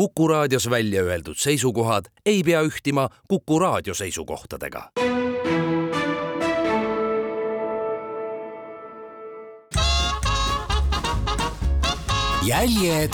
[0.00, 4.90] Kuku raadios välja öeldud seisukohad ei pea ühtima Kuku raadio seisukohtadega.
[12.46, 13.12] jäljed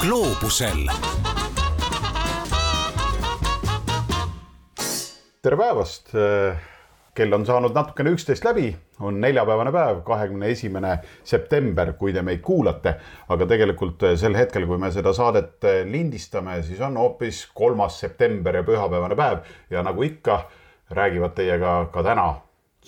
[0.00, 0.88] gloobusel.
[5.42, 6.12] tere päevast
[7.18, 8.68] kell on saanud natukene üksteist läbi,
[9.02, 12.94] on neljapäevane päev, kahekümne esimene september, kui te meid kuulate.
[13.28, 17.98] aga tegelikult eh, sel hetkel, kui me seda saadet eh, lindistame, siis on hoopis kolmas
[18.00, 20.44] september ja pühapäevane päev ja nagu ikka,
[20.94, 22.28] räägivad teiega ka täna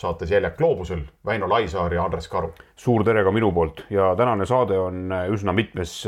[0.01, 2.55] saates Jäljak gloobusel Väino Laisaar ja Andres Karu.
[2.77, 6.05] suur tere ka minu poolt ja tänane saade on eh, üsna mitmes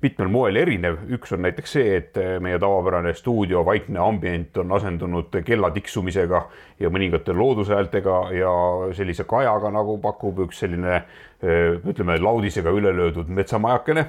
[0.00, 4.72] mitmel moel erinev, üks on näiteks see, et eh, meie tavapärane stuudio vaikne ambient on
[4.72, 6.40] asendunud kella tiksumisega
[6.80, 8.52] ja mõningate loodushäältega ja
[8.96, 14.06] sellise kajaga, nagu pakub üks selline eh, ütleme, laudisega üle löödud metsamajakene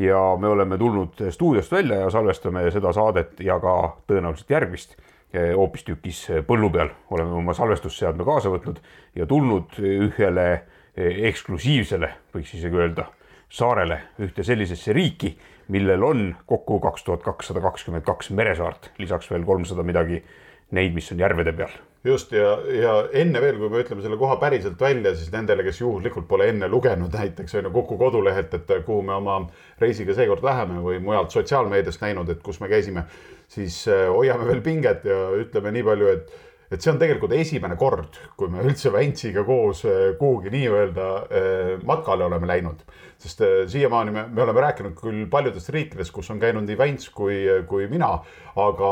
[0.00, 3.76] ja me oleme tulnud stuudiost välja ja salvestame seda saadet ja ka
[4.08, 6.94] tõenäoliselt järgmist eh, hoopistükkis põllu peal.
[7.10, 8.80] oleme oma salvestusseadme kaasa võtnud
[9.16, 10.48] ja tulnud ühele
[10.96, 13.10] eksklusiivsele, võiks isegi öelda
[13.56, 15.32] saarele, ühte sellisesse riiki,
[15.72, 20.20] millel on kokku kaks tuhat kakssada kakskümmend kaks meresaart, lisaks veel kolmsada midagi
[20.76, 21.74] neid, mis on järvede peal.
[22.06, 25.80] just ja, ja enne veel, kui me ütleme selle koha päriselt välja, siis nendele, kes
[25.80, 29.40] juhuslikult pole enne lugenud näiteks on ju Kuku kodulehelt, et kuhu me oma
[29.80, 33.06] reisiga seekord läheme või mujalt sotsiaalmeediast näinud, et kus me käisime,
[33.48, 36.30] siis äh, hoiame veel pinget ja ütleme nii palju, et
[36.70, 41.74] et see on tegelikult esimene kord, kui me üldse Väntsiga koos äh, kuhugi nii-öelda äh,
[41.86, 42.82] matkale oleme läinud.
[43.18, 47.10] sest äh, siiamaani me, me oleme rääkinud küll paljudest riikidest, kus on käinud nii Vänts
[47.14, 48.10] kui, kui mina,
[48.56, 48.90] aga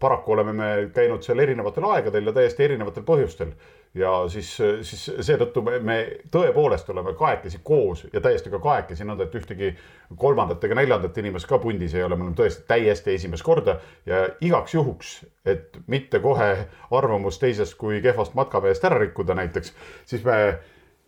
[0.00, 3.52] paraku oleme me käinud seal erinevatel aegadel ja täiesti erinevatel põhjustel
[3.98, 4.50] ja siis,
[4.82, 5.96] siis seetõttu me, me
[6.32, 9.72] tõepoolest oleme kahekesi koos ja täiesti ka kahekesi nõnda, et ühtegi
[10.18, 14.24] kolmandat ega neljandat inimest ka pundis ei ole, me oleme tõesti täiesti esimest korda ja
[14.44, 15.12] igaks juhuks,
[15.48, 16.50] et mitte kohe
[16.90, 19.74] arvamust teisest kui kehvast matkamehest ära rikkuda näiteks,
[20.06, 20.58] siis me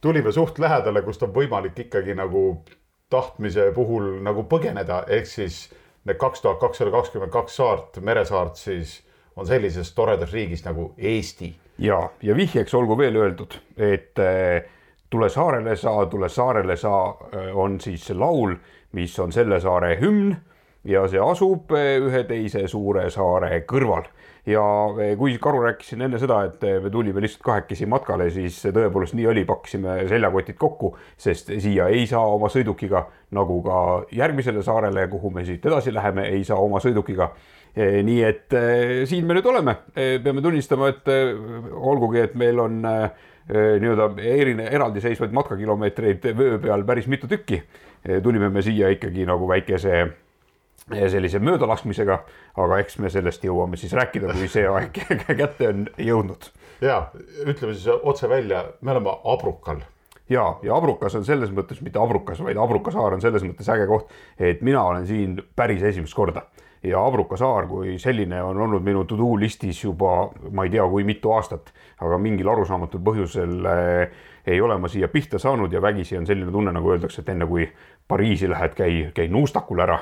[0.01, 2.65] tulime suht lähedale, kust on võimalik ikkagi nagu
[3.11, 5.65] tahtmise puhul nagu põgeneda, ehk siis
[6.09, 9.01] need kaks tuhat kakssada kakskümmend kaks saart, meresaart siis
[9.37, 14.69] on sellises toredas riigis nagu Eesti ja, ja vihjeks olgu veel öeldud, et äh,
[15.11, 18.55] Tule saarele saa, tule saarele saa äh, on siis see laul,
[18.93, 20.37] mis on selle saare hümn
[20.87, 24.07] ja see asub äh, ühe teise suure saare kõrval.
[24.51, 29.17] Ja kui Karu rääkis siin enne seda, et me tulime lihtsalt kahekesi matkale, siis tõepoolest
[29.19, 33.05] nii oli, pakkisime seljakotid kokku, sest siia ei saa oma sõidukiga,
[33.37, 33.79] nagu ka
[34.17, 37.31] järgmisele saarele, kuhu me siit edasi läheme, ei saa oma sõidukiga.
[37.71, 41.11] Eh, nii et eh, siin me nüüd oleme, eh, peame tunnistama, et
[41.71, 42.81] olgugi, et meil on
[43.51, 47.59] nii-öelda erine, eraldiseisvaid matkakilomeetreid vöö peal päris mitu tükki,
[48.23, 50.05] tulime me siia ikkagi nagu väikese
[50.91, 52.19] sellise möödalaskmisega,
[52.57, 55.01] aga eks me sellest jõuame siis rääkida, kui see aeg
[55.41, 56.51] kätte on jõudnud.
[56.81, 57.03] ja
[57.47, 59.83] ütleme siis otse välja, me oleme Abrukal.
[60.31, 63.89] Ja, ja Abrukas on selles mõttes mitte Abrukas, vaid Abruka saar on selles mõttes äge
[63.91, 66.45] koht, et mina olen siin päris esimest korda.
[66.87, 70.87] Ja Abruka saar kui selline on olnud minu to do listis juba ma ei tea,
[70.89, 75.83] kui mitu aastat, aga mingil arusaamatul põhjusel äh, ei ole ma siia pihta saanud ja
[75.83, 77.67] vägisi on selline tunne, nagu öeldakse, et enne kui
[78.09, 79.99] Pariisi lähed, käi, käi nuustakul ära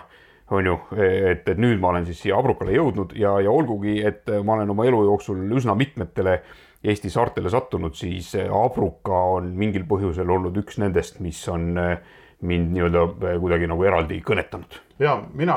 [0.50, 4.30] on ju, et, et nüüd ma olen siis siia Abrukale jõudnud ja, ja olgugi, et
[4.44, 6.38] ma olen oma elu jooksul üsna mitmetele
[6.78, 11.96] Eesti saartele sattunud, siis Abruka on mingil põhjusel olnud üks nendest, mis on äh,
[12.46, 14.78] mind nii-öelda äh, kuidagi nagu eraldi kõnetanud.
[14.98, 15.56] Ja mina,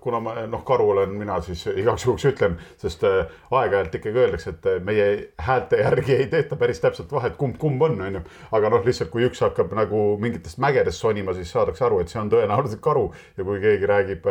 [0.00, 4.54] kuna ma noh, karu olen mina, siis igaks juhuks ütlen, sest äh, aeg-ajalt ikkagi öeldakse,
[4.56, 5.08] et äh, meie
[5.44, 8.22] häälte järgi ei tehta päris täpselt vahet, kumb kumb on, on ju.
[8.58, 12.20] aga noh, lihtsalt kui üks hakkab nagu mingitest mägedest sonima, siis saadakse aru, et see
[12.22, 14.30] on tõenäoliselt karu ja kui keegi räägib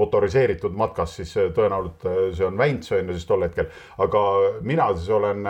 [0.00, 3.70] motoriseeritud matkast, siis tõenäoliselt see on Vänts on ju siis tol hetkel.
[3.98, 4.24] aga
[4.62, 5.46] mina siis olen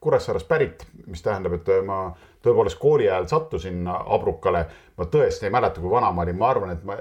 [0.00, 2.00] Kuressaarest pärit, mis tähendab, et ma
[2.46, 4.66] tõepoolest kooli ajal sattusin Abrukale.
[4.96, 6.94] ma tõesti ei mäleta, kui vana ma olin, ma arvan, et ma,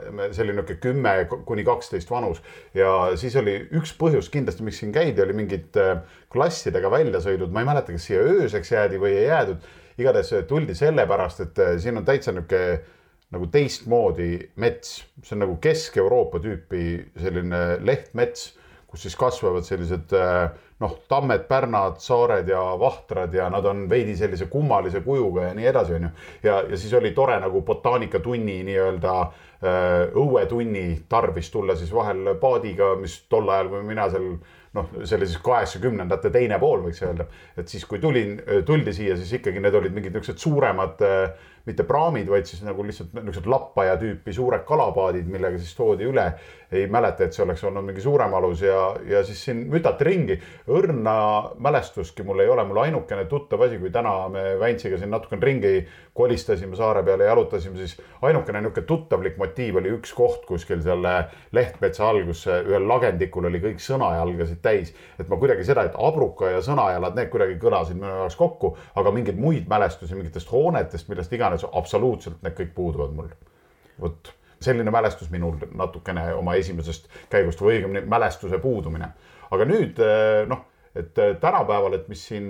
[0.43, 2.41] oli niisugune kümme kuni kaksteist vanus.
[2.73, 6.01] Ja siis oli üks põhjus kindlasti, miks siin käidi, oli mingid äh,
[6.34, 9.72] klassidega väljasõidud, ma ei mäleta, kas siia ööseks jäädi või ei jäädud.
[9.97, 12.81] igatahes tuldi sellepärast, et äh, siin on täitsa niisugune
[13.34, 16.84] nagu teistmoodi mets, see on nagu Kesk-Euroopa tüüpi
[17.19, 18.53] selline lehtmets,
[18.87, 24.16] kus siis kasvavad sellised äh, noh, tammed, pärnad, saared ja vahtrad ja nad on veidi
[24.17, 26.09] sellise kummalise kujuga ja nii edasi, onju.
[26.43, 32.95] ja, ja siis oli tore nagu botaanikatunni nii-öelda äh, õuetunni tarvis tulla siis vahel paadiga,
[32.99, 34.35] mis tol ajal, kui mina seal
[34.75, 37.28] noh, see oli siis kaheksakümnendate teine pool, võiks öelda.
[37.57, 38.37] et siis, kui tulin,
[38.67, 41.03] tuldi siia, siis ikkagi need olid mingid niisugused suuremad,
[41.66, 46.28] mitte praamid, vaid siis nagu lihtsalt niisugused lappaja tüüpi suured kalapaadid, millega siis toodi üle.
[46.72, 50.40] Ei mäleta, et see oleks olnud mingi suurem alus ja, ja siis siin mütati ringi.
[50.67, 51.16] õrna
[51.59, 55.73] mälestustki mul ei ole, mul ainukene tuttav asi, kui täna me Väntsiga siin natukene ringi
[56.16, 61.16] kolistasime saare peale, jalutasime, siis ainukene niisugune tuttavlik motiiv oli üks koht kuskil selle
[61.56, 64.94] Lehtmetsa all, kus ühel lagendikul oli kõik sõnajalgasid täis.
[65.20, 69.12] et ma kuidagi seda, et abruka ja sõnajalad, need kuidagi kõlasid minu jaoks kokku, aga
[69.12, 73.29] mingeid muid mälestusi mingitest hoonetest, millest iganes, absoluutselt need kõik puuduvad mul.
[74.00, 74.34] vot
[74.66, 79.14] selline mälestus minul natukene oma esimesest käigust või õigemini mälestuse puudumine.
[79.52, 80.02] aga nüüd
[80.50, 80.66] noh,
[80.96, 82.50] et tänapäeval, et mis siin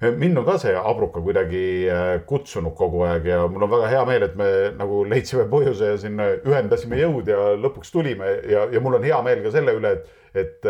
[0.00, 1.88] mind on ka see abruka kuidagi
[2.28, 5.98] kutsunud kogu aeg ja mul on väga hea meel, et me nagu leidsime põhjuse ja
[6.00, 9.94] siin ühendasime jõud ja lõpuks tulime ja, ja mul on hea meel ka selle üle,
[9.96, 10.68] et, et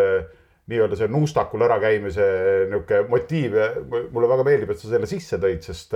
[0.71, 2.29] nii-öelda see nuustakul ärakäimise
[2.71, 3.59] niisugune motiiv
[4.15, 5.95] mulle väga meeldib, et sa selle sisse tõid, sest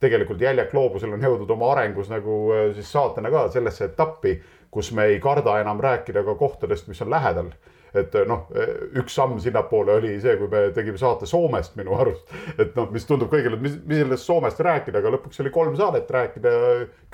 [0.00, 4.36] tegelikult Jäljak loobusel on jõudnud oma arengus nagu äh, siis saatena ka sellesse etappi,
[4.70, 7.54] kus me ei karda enam rääkida ka kohtadest, mis on lähedal
[7.96, 11.96] et äh, noh, äh, üks samm sinnapoole oli see, kui me tegime saate Soomest minu
[11.96, 12.28] arust.
[12.58, 15.76] et noh, mis tundub kõigile, et mis, mis sellest Soomest rääkida, aga lõpuks oli kolm
[15.78, 16.52] saadet rääkida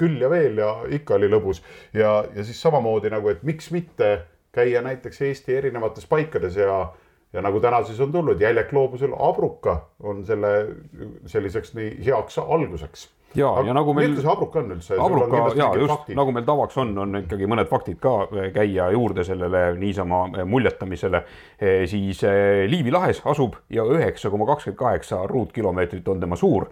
[0.01, 1.63] küll ja veel ja ikka oli lõbus.
[1.95, 4.13] ja, ja siis samamoodi nagu, et miks mitte
[4.53, 6.85] käia näiteks Eesti erinevates paikades ja
[7.33, 10.53] ja nagu täna siis on tulnud, Jäljak loobusel Abruka on selle
[11.27, 13.09] selliseks nii heaks alguseks.
[13.35, 14.11] ja, ja nagu meil.
[14.11, 14.99] milline see Abruka on üldse?
[15.01, 16.17] Abruka ja just faktid.
[16.17, 20.45] nagu meil tavaks on, on ikkagi mõned faktid ka eh, käia juurde sellele niisama eh,
[20.45, 21.23] muljetamisele.
[21.59, 22.21] Eh, siis
[22.69, 26.69] Liivi lahes asub ja üheksa koma kakskümmend kaheksa ruutkilomeetrit on tema suur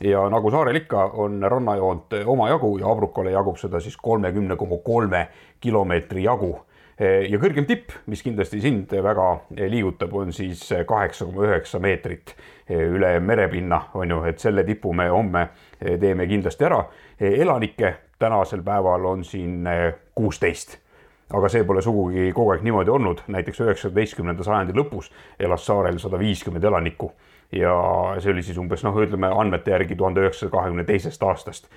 [0.00, 5.28] ja nagu saarel ikka, on rannajoont omajagu ja Abrukale jagub seda siis kolmekümne koma kolme
[5.60, 6.56] kilomeetri jagu
[7.00, 9.26] ja kõrgem tipp, mis kindlasti sind väga
[9.70, 12.34] liigutab, on siis kaheksa koma üheksa meetrit
[12.70, 15.46] üle merepinna, on ju, et selle tipu me homme
[15.80, 16.82] teeme kindlasti ära.
[17.20, 19.64] elanikke tänasel päeval on siin
[20.14, 20.76] kuusteist.
[21.32, 26.18] Aga see pole sugugi kogu aeg niimoodi olnud, näiteks üheksateistkümnenda sajandi lõpus elas saarel sada
[26.18, 27.12] viiskümmend elanikku
[27.52, 27.74] ja
[28.18, 31.70] see oli siis umbes noh, ütleme andmete järgi tuhande üheksasaja kahekümne teisest aastast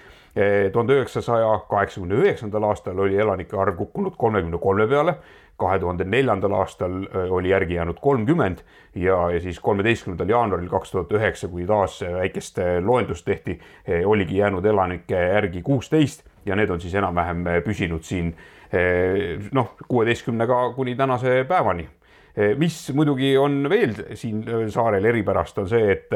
[0.74, 5.16] tuhande üheksasaja kaheksakümne üheksandal aastal oli elanike arv kukkunud kolmekümne kolme peale,
[5.58, 8.64] kahe tuhande neljandal aastal oli järgi jäänud kolmkümmend
[8.96, 13.60] ja, ja siis kolmeteistkümnendal jaanuaril kaks tuhat üheksa, kui taas väikest loendust tehti,
[14.06, 18.34] oligi jäänud elanike järgi kuusteist ja need on siis enam-vähem püsinud siin
[19.52, 21.90] noh, kuueteistkümnega kuni tänase päevani.
[22.58, 24.44] Mis muidugi on veel siin
[24.74, 26.14] saarel eripärast, on see, et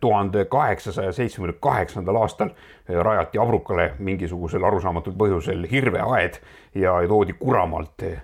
[0.00, 2.50] tuhande kaheksasaja seitsmekümne kaheksandal aastal
[2.88, 6.40] rajati Abrukale mingisugusel arusaamatul põhjusel hirveaed
[6.82, 8.22] ja toodi Kuramaalt eh,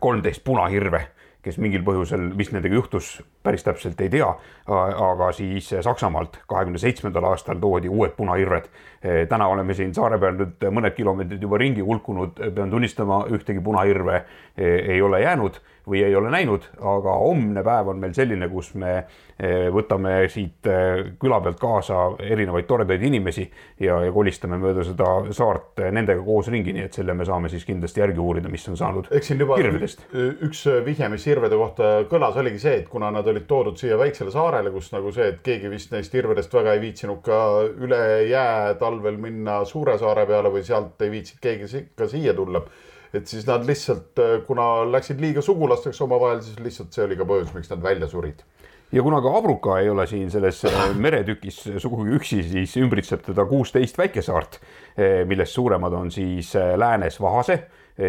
[0.00, 1.06] kolmteist punahirve
[1.42, 4.28] kes mingil põhjusel, mis nendega juhtus, päris täpselt ei tea.
[4.66, 8.68] aga siis Saksamaalt kahekümne seitsmendal aastal toodi uued punahirved.
[9.28, 14.24] täna oleme siin saare peal nüüd mõned kilomeetrid juba ringi hulkunud, pean tunnistama, ühtegi punahirve
[14.56, 15.58] ei ole jäänud
[15.88, 19.02] või ei ole näinud, aga homne päev on meil selline, kus me
[19.74, 20.68] võtame siit
[21.20, 23.48] küla pealt kaasa erinevaid toredaid inimesi
[23.82, 27.66] ja, ja kolistame mööda seda saart nendega koos ringi, nii et selle me saame siis
[27.66, 29.10] kindlasti järgi uurida, mis on saanud.
[29.10, 30.06] eks siin juba hirvedest.
[30.46, 34.32] üks vihje, mis hirvede kohta kõlas, oligi see, et kuna nad olid toodud siia väiksele
[34.34, 37.40] saarele, kus nagu see, et keegi vist neist hirvedest väga ei viitsinud ka
[37.72, 38.00] üle
[38.30, 42.64] jää talvel minna Suure saare peale või sealt ei viitsinud keegi ka siia tulla.
[43.12, 47.50] et siis nad lihtsalt, kuna läksid liiga sugulasteks omavahel, siis lihtsalt see oli ka põhjus,
[47.52, 48.40] miks nad välja surid
[48.92, 50.62] ja kuna ka Abruka ei ole siin selles
[50.94, 54.58] meretükis sugugi üksi, siis ümbritseb teda kuusteist väikesaart,
[55.28, 57.62] millest suuremad on siis läänes Vahase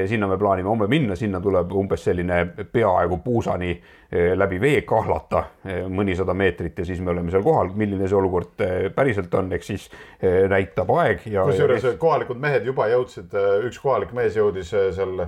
[0.08, 2.40] sinna me plaanime homme minna, sinna tuleb umbes selline
[2.72, 7.74] peaaegu puusani eh, läbi vee kahlata eh, mõnisada meetrit ja siis me oleme seal kohal.
[7.75, 8.63] milline see olukord
[8.96, 9.90] päriselt on, eks siis
[10.50, 11.44] näitab aeg ja.
[11.48, 11.98] kusjuures kes...
[12.00, 13.36] kohalikud mehed juba jõudsid,
[13.68, 15.25] üks kohalik mees jõudis seal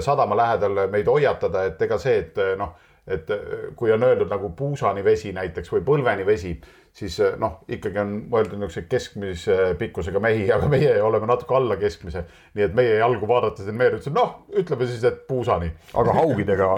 [0.00, 2.74] sadama lähedal meid hoiatada, et ega see, et noh,
[3.08, 3.30] et
[3.76, 6.58] kui on öeldud nagu puusani vesi näiteks või põlveni vesi
[6.98, 11.78] siis eh, noh, ikkagi on mõeldud niisuguse keskmise pikkusega mehi, aga meie oleme natuke alla
[11.80, 12.24] keskmise.
[12.58, 15.70] nii et meie jalgu vaadates need mehed ütlesid, noh, ütleme siis, et puusani.
[15.94, 16.70] aga haugidega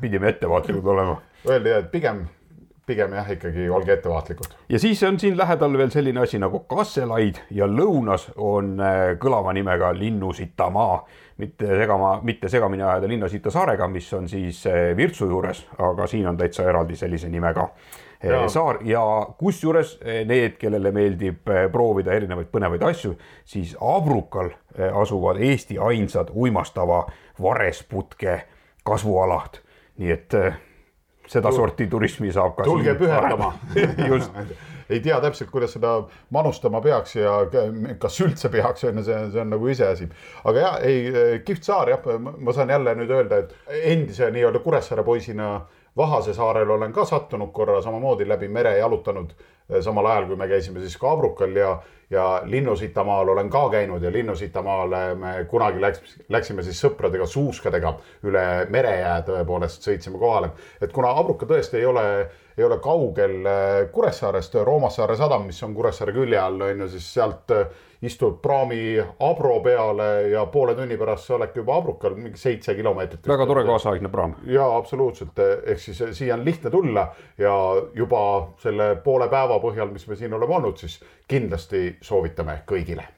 [0.00, 1.20] pidime ettevaatlikud olema.
[1.46, 2.24] Öeldi, et pigem,
[2.86, 4.54] pigem jah, ikkagi olge ettevaatlikud.
[4.68, 9.52] ja siis on siin lähedal veel selline asi nagu Kasselaid ja lõunas on eh, kõlava
[9.56, 11.04] nimega Linnusitamaa
[11.42, 16.28] mitte segama, mitte segamini ajada Linnasita saarega, mis on siis eh, Virtsu juures, aga siin
[16.28, 17.68] on täitsa eraldi sellise nimega
[18.20, 18.48] Eh, ja.
[18.48, 19.00] saar ja
[19.38, 23.12] kusjuures need, kellele meeldib proovida erinevaid põnevaid asju,
[23.44, 24.54] siis Abrukal
[25.02, 27.02] asuvad Eesti ainsad uimastava
[27.42, 28.38] varesputke
[28.88, 29.60] kasvualad.
[29.98, 30.34] nii et
[31.26, 32.64] sedasorti turismi saab ka.
[32.64, 33.52] tulge pühendama
[34.10, 34.32] just
[34.90, 35.96] ei tea täpselt, kuidas seda
[36.34, 37.38] manustama peaks ja
[37.98, 40.08] kas üldse peaks, on ju, see, see on nagu iseasi.
[40.44, 45.04] aga ja ei, kihvt saar jah, ma saan jälle nüüd öelda, et endise nii-öelda Kuressaare
[45.06, 45.50] poisina
[45.96, 49.30] Vahase saarel olen ka sattunud korra samamoodi läbi mere jalutanud
[49.80, 51.78] samal ajal, kui me käisime siis ka Abrukal ja
[52.10, 58.44] ja Linnusitamaal olen ka käinud ja Linnusitamaale me kunagi läks, läksime siis sõpradega suuskadega üle
[58.70, 60.50] merejää tõepoolest sõitsime kohale.
[60.80, 62.04] et kuna Abruka tõesti ei ole,
[62.58, 67.08] ei ole kaugel äh, Kuressaarest, Roomassaare sadam, mis on Kuressaare külje all, on ju, siis
[67.14, 67.66] sealt äh,
[68.02, 73.28] istud praami Abro peale ja poole tunni pärast sa oledki juba Abrukal, mingi seitse kilomeetrit.
[73.28, 74.34] väga tore kaasaegne praam.
[74.46, 77.08] ja absoluutselt, ehk siis siia on lihtne tulla
[77.38, 77.54] ja
[77.94, 78.22] juba
[78.62, 83.08] selle poole päeva põhjal, mis me siin oleme olnud, siis kindlasti soovitame kõigile.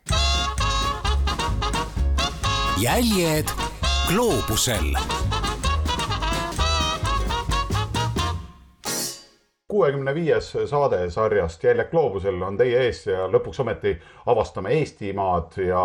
[2.78, 3.50] jäljed
[4.08, 4.94] gloobusel
[9.78, 13.92] kuuekümne viies saade sarjast Jäljed gloobusel on teie ees ja lõpuks ometi
[14.26, 15.82] avastame Eestimaad ja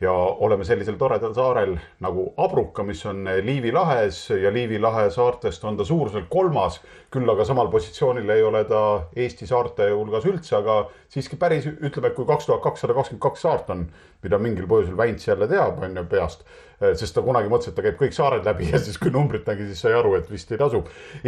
[0.00, 5.64] ja oleme sellisel toredal saarel nagu Abruka, mis on Liivi lahes ja Liivi lahe saartest
[5.68, 6.80] on ta suuruselt kolmas.
[7.10, 8.80] Küll aga samal positsioonil ei ole ta
[9.16, 13.46] Eesti saarte hulgas üldse, aga siiski päris ütleme, et kui kaks tuhat kakssada kakskümmend kaks
[13.46, 13.86] saart on,
[14.22, 16.46] mida mingil põhjusel Väints jälle teab, on ju peast
[16.80, 19.44] Eh, sest ta kunagi mõtles, et ta käib kõik saared läbi ja siis, kui numbrit
[19.44, 20.78] nägi, siis sai aru, et vist ei tasu.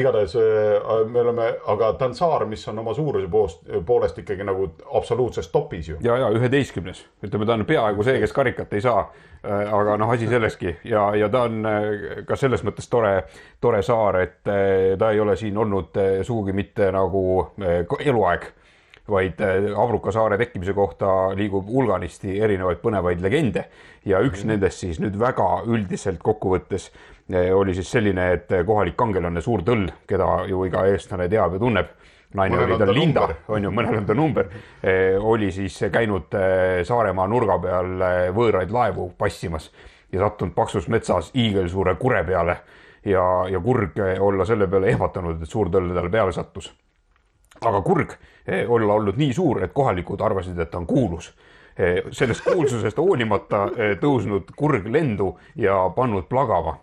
[0.00, 4.46] igatahes eh, me oleme, aga ta on saar, mis on oma suuruse poolest, poolest ikkagi
[4.48, 5.98] nagu absoluutses topis ju.
[6.00, 9.04] ja, ja üheteistkümnes, ütleme, ta on peaaegu see, kes karikat ei saa.
[9.42, 11.64] Eh, aga noh, asi selleski ja, ja ta on
[12.26, 13.24] ka selles mõttes tore,
[13.60, 17.24] tore saar, et ta ei ole siin olnud sugugi mitte nagu
[17.58, 18.46] eluaeg
[19.08, 21.06] vaid äh, Abruka saare tekkimise kohta
[21.36, 23.64] liigub hulganisti erinevaid põnevaid legende
[24.06, 24.52] ja üks mm.
[24.54, 29.88] nendest siis nüüd väga üldiselt kokkuvõttes äh, oli siis selline, et kohalik kangelane Suur Tõll,
[30.08, 31.90] keda ju iga eestlane teab ja tunneb,
[32.34, 34.50] naine mõnel oli tal Linda, on ju, mõnel on ta number,
[34.84, 36.36] äh, oli siis käinud
[36.88, 39.70] Saaremaa nurga peal võõraid laevu passimas
[40.12, 42.60] ja sattunud paksus metsas hiigelsuure kure peale
[43.04, 46.72] ja, ja kurg olla selle peale ehmatanud, et Suur Tõll talle peale sattus
[47.68, 48.14] aga kurg
[48.46, 51.32] eh, olla olnud nii suur, et kohalikud arvasid, et ta on kuulus.
[51.76, 56.76] Eh, sellest kuulsusest hoolimata eh, tõusnud kurg lendu ja pannud plagama.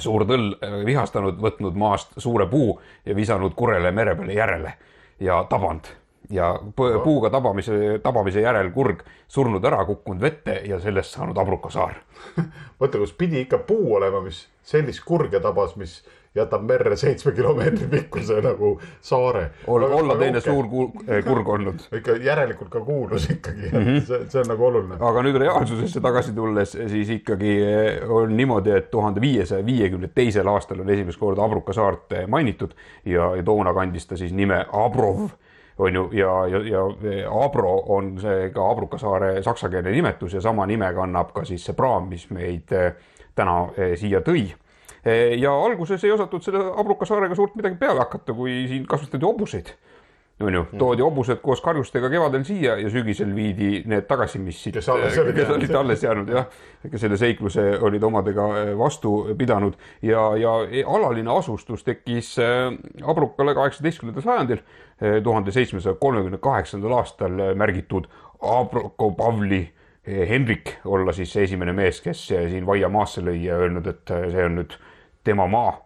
[0.00, 0.54] Suur tõll
[0.86, 4.72] vihastanud, võtnud maast suure puu ja visanud kurele mere peale järele
[5.20, 5.90] ja tabanud.
[6.32, 11.98] Ja puuga tabamise, tabamise järel kurg surnud ära, kukkunud vette ja sellest saanud Abruka saar
[12.80, 15.98] mõtle, kus pidi ikka puu olema, mis sellist kurge tabas, mis
[16.34, 19.50] jätab merre seitsme kilomeetri pikkuse nagu saare.
[19.66, 20.52] olla, olla teine okay.
[20.52, 20.66] suur
[21.08, 21.84] eh, kurg olnud.
[21.98, 24.00] ikka järelikult ka kuulus ikkagi mm, -hmm.
[24.06, 24.96] see, see on nagu oluline.
[25.00, 30.48] aga nüüd reaalsusesse tagasi tulles, siis ikkagi eh, on niimoodi, et tuhande viiesaja viiekümne teisel
[30.48, 32.72] aastal on esimest korda Abruka saart eh, mainitud
[33.04, 35.28] ja, ja toona kandis ta siis nime Abrov
[35.78, 36.80] on ju, ja, ja, ja
[37.44, 41.76] Abro on see ka Abruka saare saksakeelne nimetus ja sama nime kannab ka siis see
[41.76, 42.72] praam, mis meid
[43.34, 44.61] täna siia tõi Eh,
[45.38, 49.72] ja alguses ei osatud selle Abruka saarega suurt midagi peale hakata, kui siin kasvatati hobuseid.
[50.40, 50.78] On ju, mm.
[50.78, 55.18] toodi hobused koos karjustega kevadel siia ja sügisel viidi need tagasi, mis siit, kes, alles
[55.20, 56.48] olid, kes olid alles jäänud jah,
[56.82, 59.76] kes selle seikluse olid omadega eh, vastu pidanud.
[60.02, 60.54] Ja, ja
[60.96, 62.72] alaline asustus tekkis eh,
[63.06, 64.64] Abrukale kaheksateistkümnendal sajandil,
[65.22, 68.06] tuhande seitsmesaja kolmekümne kaheksandal aastal märgitud
[68.38, 69.64] Abruko Pavli
[70.06, 74.56] Henrik olla siis esimene mees, kes siin Vaia maasse lõi ja öelnud, et see on
[74.58, 74.74] nüüd
[75.22, 75.76] tema maa,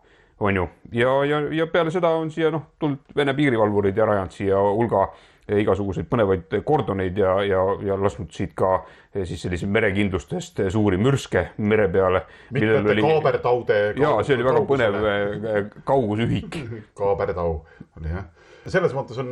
[0.41, 0.69] on ju.
[0.93, 5.11] ja, ja, ja peale seda on siia noh, tulnud Vene piirivalvurid ja rajanud siia hulga
[5.47, 8.73] igasuguseid põnevaid kordoneid ja, ja, ja lasknud siit ka
[9.15, 12.25] eh, siis sellise merekindlustest suuri mürske mere peale.
[12.51, 13.05] mitmete oli...
[13.05, 13.79] kaabertaude.
[14.01, 16.59] ja see oli väga põnev eh, kaugusühik
[16.99, 17.61] kaabertau
[18.01, 18.27] oli jah,
[18.67, 19.31] selles mõttes on,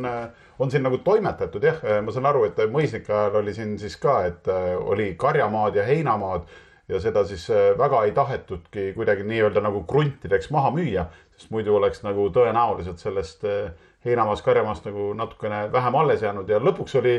[0.59, 4.21] on siin nagu toimetatud jah, ma saan aru, et mõisnike ajal oli siin siis ka,
[4.29, 4.47] et
[4.79, 6.45] oli karjamaad ja heinamaad
[6.89, 11.07] ja seda siis äh, väga ei tahetudki kuidagi nii-öelda nagu kruntideks maha müüa,
[11.37, 13.71] sest muidu oleks nagu tõenäoliselt sellest äh,
[14.05, 16.49] heinamaast, karjamaast nagu natukene vähem alles jäänud.
[16.49, 17.17] Ja lõpuks oli,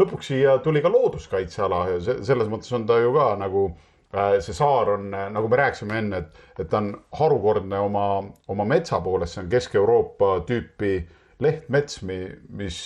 [0.00, 4.56] lõpuks siia tuli ka looduskaitseala ja selles mõttes on ta ju ka nagu äh, see
[4.56, 8.06] saar on, nagu me rääkisime enne, et, et ta on harukordne oma,
[8.48, 10.94] oma metsa poolest, see on Kesk-Euroopa tüüpi
[11.42, 12.80] lehtmets, mis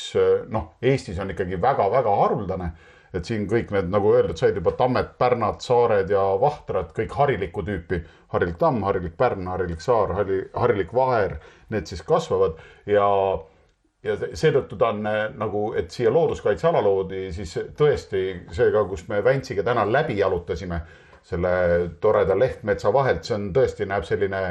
[0.53, 2.71] noh, Eestis on ikkagi väga-väga haruldane
[3.17, 7.65] et siin kõik need, nagu öeldud, said juba tammed, pärnad, saared ja vahtrad, kõik harilikku
[7.67, 8.01] tüüpi,
[8.35, 11.39] harilik tamm, harilik pärn, harilik saar, hari, harilik vaher,
[11.73, 12.59] need siis kasvavad
[12.91, 13.07] ja
[14.07, 18.23] ja seetõttu ta on eh, nagu, et siia looduskaitseala loodi, siis tõesti
[18.55, 20.79] see ka, kus me Väntsiga täna läbi jalutasime
[21.27, 21.51] selle
[22.01, 24.43] toreda lehtmetsa vahelt, see on tõesti, näeb selline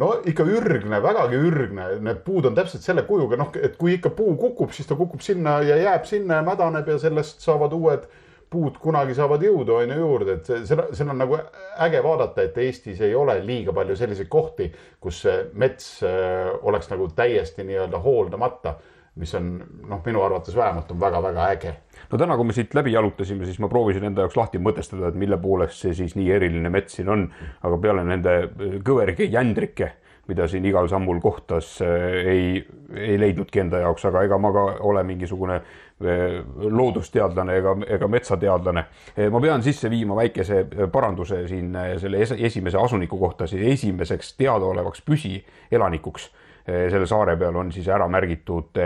[0.00, 4.12] no ikka ürgne, vägagi ürgne, need puud on täpselt selle kujuga, noh, et kui ikka
[4.16, 8.06] puu kukub, siis ta kukub sinna ja jääb sinna ja mädaneb ja sellest saavad uued
[8.52, 11.38] puud kunagi saavad jõudu ju juurde, et seda, seda on nagu
[11.86, 14.68] äge vaadata, et Eestis ei ole liiga palju selliseid kohti,
[15.00, 15.22] kus
[15.54, 18.76] mets äh, oleks nagu täiesti nii-öelda hooldamata,
[19.20, 19.48] mis on
[19.88, 21.72] noh, minu arvates vähemalt on väga-väga äge.
[22.10, 25.18] no täna, kui me siit läbi jalutasime, siis ma proovisin enda jaoks lahti mõtestada, et
[25.20, 27.26] mille poolest see siis nii eriline mets siin on,
[27.62, 28.38] aga peale nende
[28.84, 29.96] kõverike jändrike
[30.30, 32.60] mida siin igal sammul kohtas, ei,
[32.94, 35.56] ei leidnudki enda jaoks, aga ega ma ka ole mingisugune
[36.02, 38.82] Eh, loodusteadlane ega, ega metsateadlane.
[39.30, 46.26] Ma pean sisse viima väikese paranduse siin selle esimese asuniku kohta, siis esimeseks teadaolevaks püsielanikuks
[46.66, 48.78] selle saare peal on siis ära märgitud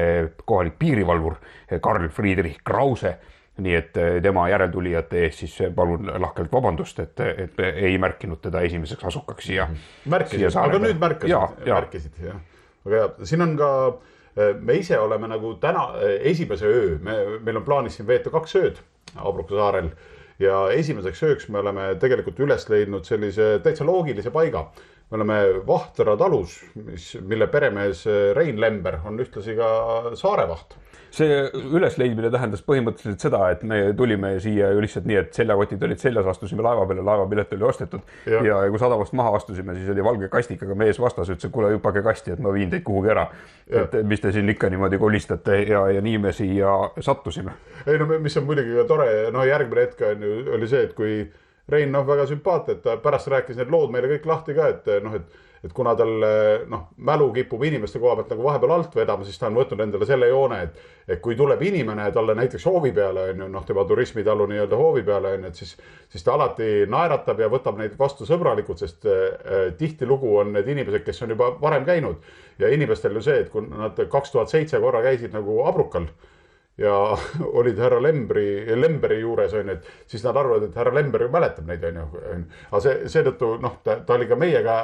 [0.45, 1.35] kohalik piirivalvur
[1.85, 3.16] Karl Friedrich Krause
[3.61, 9.04] nii et tema järeltulijate ees siis palun lahkelt vabandust, et, et ei märkinud teda esimeseks
[9.09, 9.68] asukaks siia.
[10.04, 12.42] märkisid, aga nüüd märkasid, märkisid jah.
[12.85, 13.71] väga hea, siin on ka
[14.61, 15.87] me ise oleme nagu täna
[16.21, 18.83] esimese öö, me, meil on plaanis siin veeta kaks ööd
[19.16, 19.88] Abruka saarel
[20.42, 24.66] ja esimeseks ööks me oleme tegelikult üles leidnud sellise täitsa loogilise paiga.
[25.11, 29.69] Me oleme Vahtra talus, mis, mille peremees Rein Lember on ühtlasi ka
[30.19, 30.77] saarevaht
[31.17, 31.37] see
[31.77, 36.29] ülesleidmine tähendas põhimõtteliselt seda, et me tulime siia ju lihtsalt nii, et seljakotid olid seljas,
[36.33, 40.29] astusime laeva peale, laevapilet oli ostetud ja, ja kui sadamast maha astusime, siis oli valge
[40.33, 43.29] kastikaga mees vastas, ütles, et kuule, hüppage kasti, et ma viin teid kuhugi ära.
[43.67, 47.57] et mis te siin ikka niimoodi kolistate ja, ja nii me siia sattusime.
[47.87, 50.95] ei no mis on muidugi ka tore, no järgmine hetk on ju, oli see, et
[50.99, 51.19] kui
[51.69, 54.91] Rein, noh, väga sümpaatne, et ta pärast rääkis need lood meile kõik lahti ka, et
[55.03, 56.13] noh, et et kuna tal
[56.71, 60.07] noh, mälu kipub inimeste koha pealt nagu vahepeal alt vedama, siis ta on võtnud endale
[60.09, 60.77] selle joone, et,
[61.09, 65.03] et kui tuleb inimene talle näiteks hoovi peale on ju, noh, tema turismitalu nii-öelda hoovi
[65.07, 65.75] peale on ju, et siis,
[66.13, 71.03] siis ta alati naeratab ja võtab neid vastu sõbralikult, sest äh, tihtilugu on need inimesed,
[71.07, 72.23] kes on juba varem käinud.
[72.63, 76.09] Ja inimestel ju see, et kui nad kaks tuhat seitse korra käisid nagu Abrukal
[76.78, 77.18] ja
[77.59, 81.33] olid härra Lembri, Lemberi juures on ju, et siis nad arvavad, et härra Lember ju
[81.33, 82.06] mäletab neid on ju.
[82.71, 84.76] aga see, seetõttu noh, ta, oli ka meiega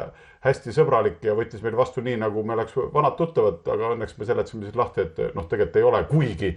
[0.43, 4.27] hästi sõbralik ja võttis meid vastu nii, nagu me oleks vanad tuttavad, aga õnneks me
[4.27, 6.51] seletasime siis lahti, et noh, tegelikult ei ole, kuigi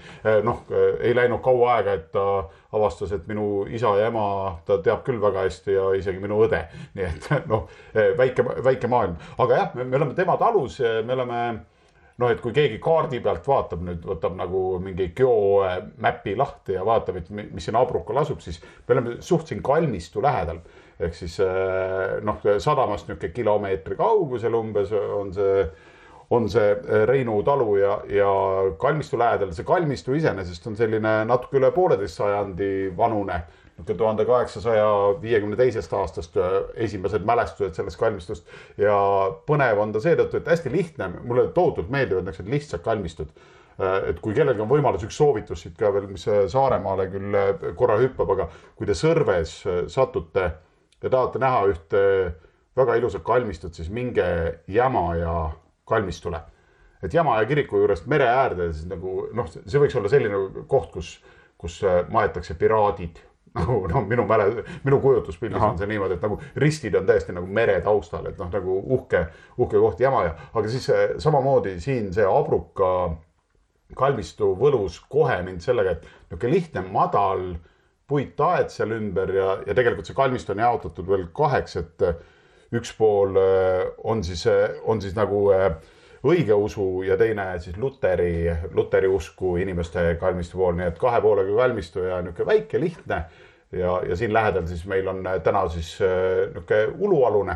[0.48, 0.64] noh,
[1.06, 2.26] ei läinud kaua aega, et ta
[2.76, 4.26] avastas, et minu isa ja ema
[4.66, 6.64] ta teab küll väga hästi ja isegi minu õde.
[6.98, 11.42] nii et noh, väike, väike maailm, aga jah, me oleme tema talus, me oleme
[12.22, 17.20] noh, et kui keegi kaardi pealt vaatab nüüd, võtab nagu mingi geomäpi lahti ja vaatab,
[17.20, 20.62] et mis siin Abrukal asub, siis me oleme suht siin kalmistu lähedal.
[21.00, 25.66] ehk siis eh, noh, sadamast niisugune kilomeetri kaugusel umbes on see,
[26.32, 26.70] on see
[27.06, 28.30] Reinu talu ja, ja
[28.80, 33.42] kalmistu lähedal, see kalmistu iseenesest on selline natuke üle pooleteist sajandi vanune
[33.76, 34.86] niisugune tuhande kaheksasaja
[35.22, 38.48] viiekümne teisest aastast äh, esimesed mälestused sellest kalmistust.
[38.78, 38.96] ja
[39.48, 43.28] põnev on ta seetõttu, et hästi lihtne, mulle tohutult meeldivad niisugused lihtsad kalmistud.
[43.76, 47.36] Äh, et kui kellelgi on võimalus, üks soovitus siit ka veel, mis äh, Saaremaale küll
[47.76, 49.60] korra hüppab, aga kui te Sõrves
[49.92, 50.50] satute
[51.04, 52.02] ja tahate näha ühte
[52.76, 54.26] väga ilusat kalmistut, siis minge
[54.72, 55.52] Jämaja
[55.86, 56.42] kalmistule
[57.04, 61.12] et Jämaja kiriku juurest mere äärde, siis nagu noh, see võiks olla selline koht, kus,
[61.62, 63.20] kus maetakse piraadid
[63.56, 67.48] nagu noh, minu mäle-, minu kujutluspildis on see niimoodi, et nagu ristid on täiesti nagu
[67.48, 69.26] mere taustal, et noh, nagu uhke,
[69.62, 72.92] uhke koht jama ja, aga siis eh, samamoodi siin see Abruka
[73.96, 77.44] kalmistu võlus kohe mind sellega, et niisugune lihtne madal
[78.10, 82.24] puittaed seal ümber ja, ja tegelikult see kalmistu on jaotatud veel kaheks, et eh,
[82.76, 84.48] üks pool eh, on siis,
[84.86, 85.48] on siis nagu
[86.26, 92.06] õigeusu ja teine siis luteri, luteri usku inimeste kalmistu pool, nii et kahe poolega kalmistu
[92.06, 93.26] ja niisugune väike, lihtne.
[93.76, 97.56] Ja, ja siin lähedal siis meil on äh, täna siis äh, niisugune ulualune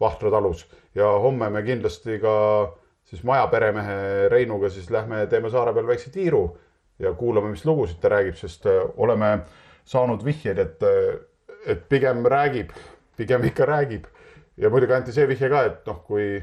[0.00, 2.32] Vahtra talus ja homme me kindlasti ka
[3.08, 6.42] siis majaperemehe Reinuga siis lähme teeme saare peal väikse tiiru
[6.98, 9.38] ja kuulame, mis lugusid ta räägib, sest äh, oleme
[9.86, 10.84] saanud vihjeid, et,
[11.66, 12.74] et pigem räägib,
[13.16, 14.04] pigem ikka räägib.
[14.56, 16.42] ja muidugi anti see vihje ka, et noh, kui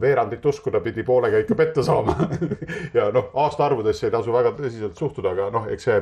[0.00, 2.16] veerandit uskuda pidi poolega ikka petta saama.
[2.94, 5.96] Ja noh, aastaarvudesse ei tasu väga tõsiselt suhtuda, aga noh, eks see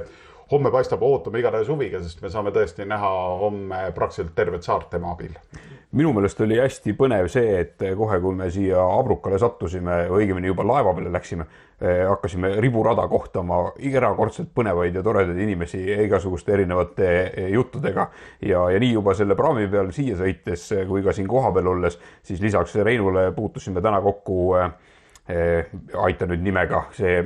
[0.52, 3.10] homme paistab, ootame igatahes huviga, sest me saame tõesti näha
[3.40, 5.34] homme praktiliselt tervet saart tema abil.
[5.92, 10.64] minu meelest oli hästi põnev see, et kohe, kui me siia Abrukale sattusime, õigemini juba
[10.64, 11.44] laeva peale läksime,
[11.80, 18.08] eh, hakkasime riburada kohtama erakordselt põnevaid ja toredaid inimesi igasuguste erinevate eh, juttudega.
[18.40, 22.40] ja, ja nii juba selle praami peal siia sõites kui ka siin kohapeal olles, siis
[22.40, 24.72] lisaks Reinule puutusime täna kokku Eh,
[25.28, 27.22] aita nüüd nimega, see.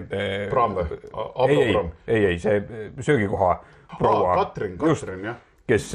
[0.50, 1.00] praam või?
[1.48, 2.60] ei, ei, ei, ei see
[3.00, 3.54] söögikoha
[3.98, 4.36] proua.
[4.42, 5.86] Katrin, Katrin jah kes,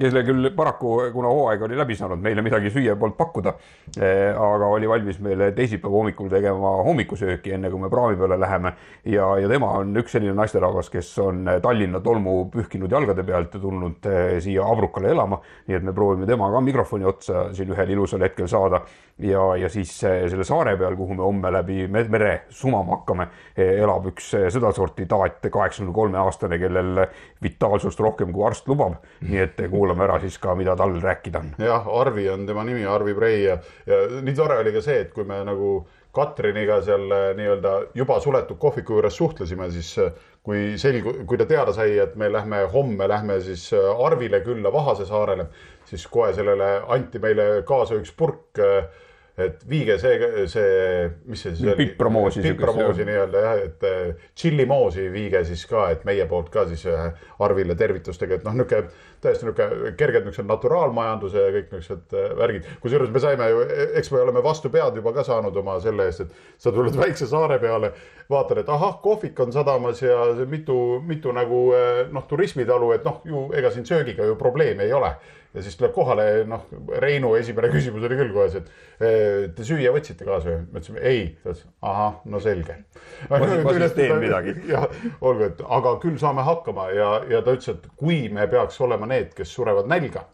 [0.00, 3.54] kelle küll paraku, kuna hooaeg oli läbi saanud, meile midagi süüa polnud pakkuda.
[4.00, 8.72] aga oli valmis meile teisipäeva hommikul tegema hommikusööki, enne kui me praami peale läheme.
[9.04, 13.60] ja, ja tema on üks selline naisterahvas, kes on Tallinna tolmu pühkinud jalgade pealt ja
[13.60, 15.40] tulnud siia Abrukale elama.
[15.66, 18.84] nii et me proovime temaga mikrofoni otsa siin ühel ilusal hetkel saada
[19.22, 24.32] ja, ja siis selle saare peal, kuhu me homme läbi mere sumama hakkame, elab üks
[24.52, 27.04] sedasorti taat, kaheksakümne kolme aastane, kellel
[27.42, 28.98] vitaalsust rohkem kui arst lubab.
[29.26, 31.54] nii et kuulame ära siis ka, mida tal rääkida on.
[31.58, 35.14] jah, Arvi on tema nimi, Arvi Prei ja, ja nii tore oli ka see, et
[35.14, 35.80] kui me nagu
[36.10, 37.04] Katriniga seal
[37.38, 39.92] nii-öelda juba suletud kohviku juures suhtlesime, siis
[40.42, 45.06] kui selgu-, kui ta teada sai, et me lähme homme, lähme siis Arvile külla Vahase
[45.06, 45.46] saarele,
[45.86, 48.88] siis kohe sellele anti meile kaasa üks purk äh,
[49.38, 51.86] et viige see, see, mis see siis oli?
[51.90, 52.42] pipromoosi.
[52.44, 53.86] pipromoosi nii-öelda jah, et
[54.34, 56.86] tšillimoosi viige siis ka, et meie poolt ka siis
[57.40, 58.90] Arvile tervitustega, et noh, niisugune
[59.20, 62.68] täiesti niisugune kerged niisugused naturaalmajanduse ja kõik niisugused äh, värgid.
[62.80, 66.08] kusjuures me saime ju, e-, eks me oleme vastu pead juba ka saanud oma selle
[66.08, 67.92] eest, et sa tuled väikse saare peale,
[68.30, 71.66] vaatad, et ahah, kohvik on sadamas ja mitu, mitu nagu
[72.12, 75.14] noh, turismitalu, et noh, ju ega siin söögiga ju probleemi ei ole
[75.54, 76.66] ja siis tuleb kohale, noh,
[77.02, 78.64] Reinu esimene küsimus oli küll kohe see,
[79.00, 80.58] et te süüa võtsite kaasa või?
[80.66, 82.76] me ütlesime ei, ta ütles ahah, no selge.
[83.30, 83.40] ma
[84.74, 84.86] jah,
[85.20, 89.10] olgu, et aga küll saame hakkama ja, ja ta ütles, et kui me peaks olema
[89.10, 90.26] need, kes surevad nälga,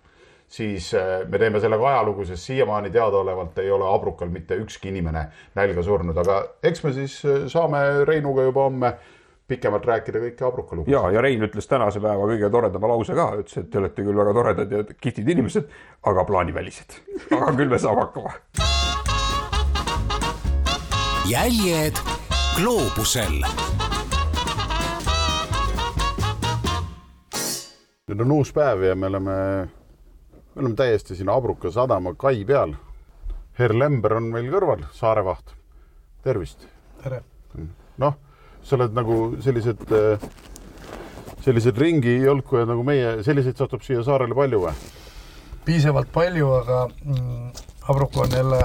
[0.48, 5.26] siis eh, me teeme sellega ajalugu, sest siiamaani teadaolevalt ei ole Abrukal mitte ükski inimene
[5.57, 8.92] nälga surnud, aga eks me siis eh, saame Reinuga juba homme
[9.49, 10.93] pikemalt rääkida kõiki Abruka lugusid.
[10.93, 14.19] ja, ja Rein ütles tänase päeva kõige toredama lause ka, ütles, et te olete küll
[14.19, 15.69] väga toredad ja kihvtid inimesed,
[16.11, 16.99] aga plaanivälised.
[17.31, 18.35] aga küll me saame hakkama.
[21.31, 22.03] jäljed
[22.59, 23.39] gloobusel.
[28.07, 29.39] nüüd on uus päev ja me oleme,
[30.55, 32.75] me oleme täiesti siin Abruka sadama kai peal.
[33.59, 35.55] Herr Lember on meil kõrval, saarevaht.
[36.23, 36.67] tervist.
[37.03, 37.23] tere.
[37.99, 38.26] noh
[38.66, 40.24] sa oled nagu sellised, äh,
[41.44, 44.74] sellised ringijõlkujad nagu meie, selliseid satub siia saarele palju või?
[45.66, 47.46] piisavalt palju, aga mm,
[47.90, 48.61] Abruku on jälle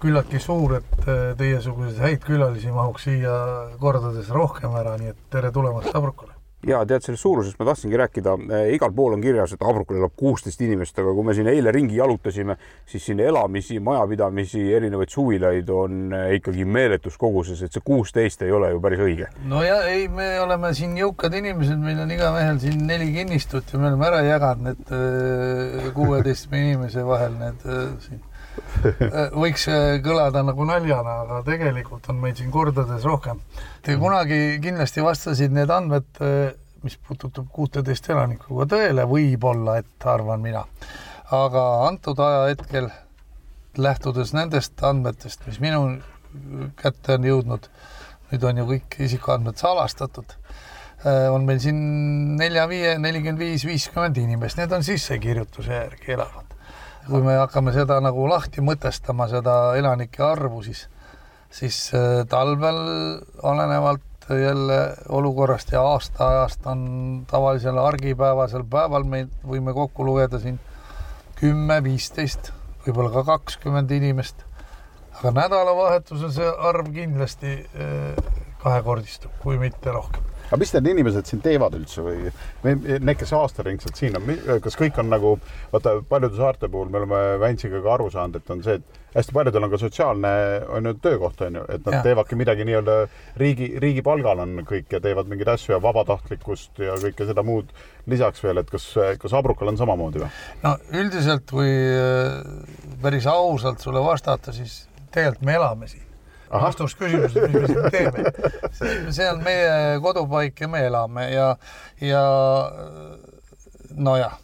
[0.00, 3.36] küllaltki suur, et äh, teiesuguseid häid külalisi mahuks siia
[3.80, 6.35] kordades rohkem ära, nii et tere tulemast Abrukule
[6.66, 10.14] ja tead, sellest suurusest ma tahtsingi rääkida, eh, igal pool on kirjas, et Abrukul elab
[10.16, 15.70] kuusteist inimest, aga kui me siin eile ringi jalutasime, siis siin elamisi, majapidamisi, erinevaid suvilaid
[15.70, 19.30] on eh, ikkagi meeletus koguses, et see kuusteist ei ole ju päris õige.
[19.46, 23.82] no ja ei, me oleme siin jõukad inimesed, meil on igamehel siin neli kinnistut ja
[23.82, 27.68] me oleme ära jaganud need eh, kuueteistkümne inimese vahel need
[28.06, 28.35] siin Äh,
[29.42, 33.40] võiks äh, kõlada nagu naljana, aga tegelikult on meid siin kordades rohkem.
[33.84, 36.54] Te kunagi kindlasti vastasid need andmed, äh,
[36.86, 40.64] mis puudutab kuuteteist elanikku ka tõele, võib-olla, et arvan mina.
[41.34, 42.86] aga antud ajahetkel,
[43.82, 45.98] lähtudes nendest andmetest, mis minu
[46.78, 47.66] kätte on jõudnud,
[48.30, 50.36] nüüd on ju kõik isikuandmed salastatud,
[51.34, 51.82] on meil siin
[52.38, 56.45] nelja, viie, nelikümmend viis, viiskümmend inimest, need on sissekirjutuse järgi elavad
[57.06, 60.86] kui me hakkame seda nagu lahti mõtestama, seda elanike arvu, siis,
[61.54, 62.80] siis äh, talvel
[63.46, 66.80] olenevalt jälle olukorrast ja aastaajast on
[67.30, 70.58] tavalisel argipäevasel päeval meid võime kokku lugeda siin
[71.38, 72.50] kümme, viisteist,
[72.86, 74.42] võib-olla ka kakskümmend inimest.
[75.16, 78.32] aga nädalavahetusel see arv kindlasti äh,
[78.64, 82.30] kahekordistub, kui mitte rohkem aga mis need inimesed siin teevad üldse või
[82.66, 84.30] need, kes aastaringselt siin on,
[84.64, 85.34] kas kõik on nagu,
[85.72, 89.34] vaata paljude saarte puhul me oleme Väntsiga ka aru saanud, et on see, et hästi
[89.36, 90.32] paljudel on ka sotsiaalne
[90.76, 92.02] on ju töökoht on ju, et nad ja.
[92.06, 92.96] teevadki midagi nii-öelda
[93.42, 97.72] riigi, riigi palgal on kõik ja teevad mingeid asju ja vabatahtlikkust ja kõike seda muud
[98.10, 98.90] lisaks veel, et kas,
[99.22, 100.32] kas Abrukal on samamoodi või?
[100.64, 102.42] no üldiselt, kui äh,
[103.02, 106.05] päris ausalt sulle vastata, siis tegelikult me elame siin
[106.50, 108.24] vastus küsimusele, mis me siin teeme.
[109.10, 111.52] see on meie kodupaik ja me elame ja,
[112.00, 112.24] ja
[113.96, 114.38] nojah,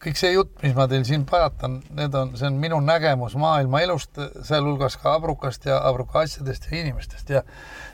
[0.00, 3.82] kõik see jutt, mis ma teil siin pajatan, need on, see on minu nägemus maailma
[3.84, 7.36] elust, sealhulgas ka abrukast ja abruka asjadest ja inimestest.
[7.36, 7.44] Ja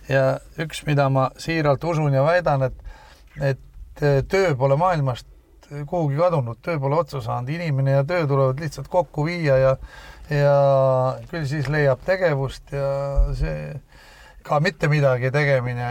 [0.09, 0.27] ja
[0.63, 2.77] üks, mida ma siiralt usun ja väidan, et,
[3.43, 5.27] et töö pole maailmast
[5.67, 9.77] kuhugi kadunud, töö pole otsa saanud, inimene ja töö tulevad lihtsalt kokku viia ja
[10.31, 12.91] ja küll siis leiab tegevust ja
[13.39, 13.75] see
[14.47, 15.91] ka mitte midagi tegemine.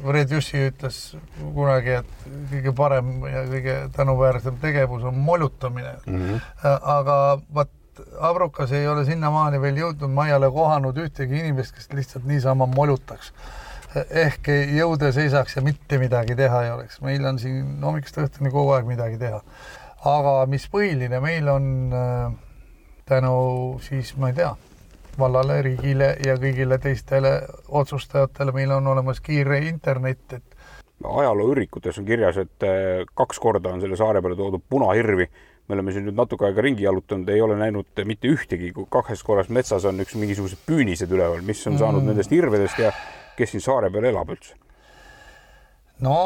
[0.00, 0.98] Fred Jussi ütles
[1.36, 6.22] kunagi, et kõige parem ja kõige tänuväärsem tegevus on molutamine mm.
[6.22, 6.40] -hmm.
[6.80, 7.16] aga
[7.54, 7.76] vot
[8.20, 12.64] Abrukas ei ole sinnamaani veel jõudnud, ma ei ole kohanud ühtegi inimest, kes lihtsalt niisama
[12.66, 13.32] molutaks
[13.94, 18.76] ehk jõude seisaks ja mitte midagi teha ei oleks, meil on siin hommikust õhtuni kogu
[18.76, 19.40] aeg midagi teha.
[20.06, 22.30] aga mis põhiline, meil on äh,
[23.10, 23.34] tänu
[23.82, 24.54] siis ma ei tea,
[25.18, 27.34] vallale, riigile ja kõigile teistele
[27.68, 30.50] otsustajatele, meil on olemas kiire internet, et
[31.04, 35.30] ajalooürikutes on kirjas, et eh, kaks korda on selle saare peale toodud punahirvi.
[35.70, 39.22] me oleme siin nüüd natuke aega ringi jalutanud, ei ole näinud mitte ühtegi, kui kahes
[39.22, 42.10] korras metsas on üks mingisugused püünised üleval, mis on saanud mm.
[42.10, 42.90] nendest hirvedest ja
[43.38, 44.56] kes siin saare peal elab üldse?
[46.02, 46.16] no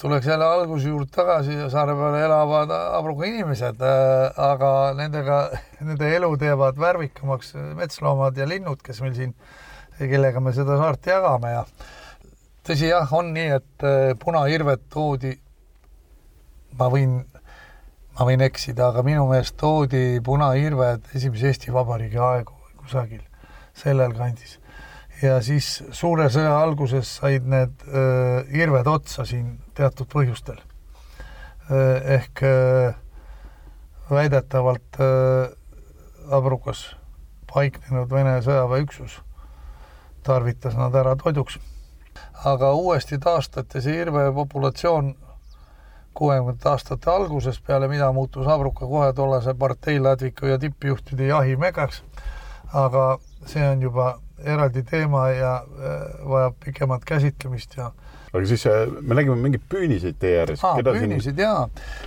[0.00, 5.40] tuleks jälle alguse juurde tagasi saare peal elavad abruga inimesed, äh, aga nendega,
[5.84, 9.34] nende elu teevad värvikamaks metsloomad ja linnud, kes meil siin,
[9.98, 11.66] kellega me seda saart jagame ja
[12.66, 15.34] tõsi jah, on nii, et äh, punahirved toodi,
[16.80, 17.18] ma võin,
[18.16, 23.22] ma võin eksida, aga minu meelest toodi punahirved esimese Eesti Vabariigi aegu kusagil
[23.76, 24.56] sellel kandis.
[25.22, 32.20] Ja siis suure sõja alguses said need äh, hirved otsa siin teatud põhjustel äh,.
[32.20, 32.94] ehk äh,
[34.10, 35.56] väidetavalt äh,
[36.30, 36.84] Abrukas
[37.52, 39.18] paiknenud Vene sõjaväeüksus
[40.22, 41.58] tarvitas nad ära toiduks
[42.44, 45.14] aga uuesti taastati see hirve populatsioon
[46.16, 52.02] kuuekümnendate aastate alguses, peale mida muutus Abruka kohe tollase partei ladviku ja tippjuhtide jahimegaks.
[52.72, 57.90] aga see on juba eraldi teema ja äh, vajab pikemat käsitlemist ja
[58.30, 60.62] aga siis äh, me nägime mingeid püüniseid tee ääres.
[60.62, 61.42] püünised siin...
[61.42, 61.66] jaa,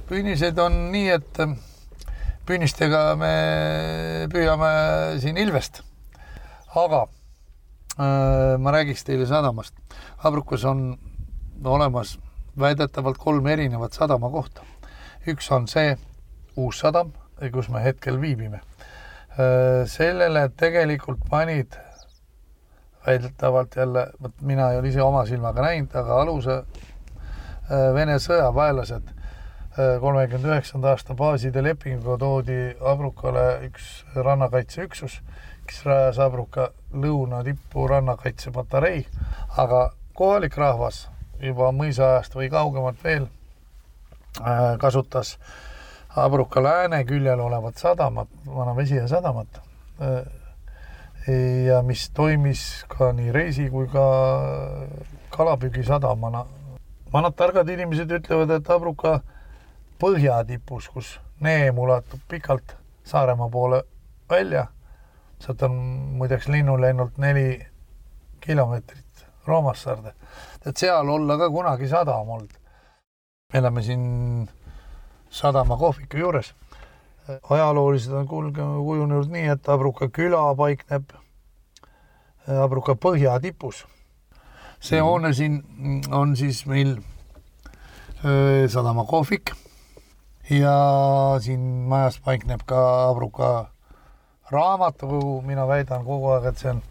[0.10, 1.56] püünised on nii, et äh,
[2.48, 3.34] püünistega me
[4.32, 4.72] püüame
[5.24, 5.82] siin ilvest.
[6.76, 7.06] aga
[8.00, 9.76] äh, ma räägiks teile sadamast
[10.24, 10.93] Abrukas on
[11.63, 12.17] olemas
[12.60, 14.63] väidetavalt kolm erinevat sadamakohta.
[15.28, 15.98] üks on see
[16.56, 17.12] uus sadam,
[17.52, 18.62] kus me hetkel viibime.
[19.89, 21.74] sellele tegelikult panid
[23.06, 26.63] väidetavalt jälle, vot mina ei ole ise oma silmaga näinud, aga aluse
[27.94, 29.08] Vene sõjaväelased
[30.00, 35.16] kolmekümne üheksanda aasta baaside lepinguga toodi Abrukale üks rannakaitseüksus,
[35.66, 39.06] kes rajas Abruka lõuna tippu rannakaitsepatarei,
[39.58, 41.08] aga kohalik rahvas
[41.42, 45.38] juba mõisaajast või kaugemalt veel äh, kasutas
[46.16, 49.62] Abruka lääne küljel olevat sadamat, Vana-Vesija sadamat,
[50.02, 50.20] äh,
[51.27, 54.03] ja mis toimis ka nii reisi kui ka
[55.29, 56.45] kalapüügisadamana.
[57.13, 59.19] vanad targad inimesed ütlevad, et Abruka
[60.01, 63.83] põhjatipus, kus neem ulatub pikalt Saaremaa poole
[64.29, 64.67] välja,
[65.39, 65.75] sealt on
[66.17, 67.65] muideks linnulennult neli
[68.41, 70.13] kilomeetrit Roomassaarde,
[70.65, 72.53] et seal olla ka kunagi sadam olnud.
[73.53, 74.49] me elame siin
[75.29, 76.53] sadama kohviku juures.
[77.27, 81.13] Ajaloolised on kulgenud, kujunenud nii, et Abruka küla paikneb
[82.63, 83.86] Abruka põhjatipus.
[84.79, 85.05] see mm.
[85.07, 85.62] hoone siin
[86.12, 86.97] on siis meil
[88.67, 89.53] sadama kohvik
[90.49, 90.75] ja
[91.39, 93.69] siin majas paikneb ka Abruka
[94.51, 96.83] raamatukogu, mina väidan kogu aeg, et see on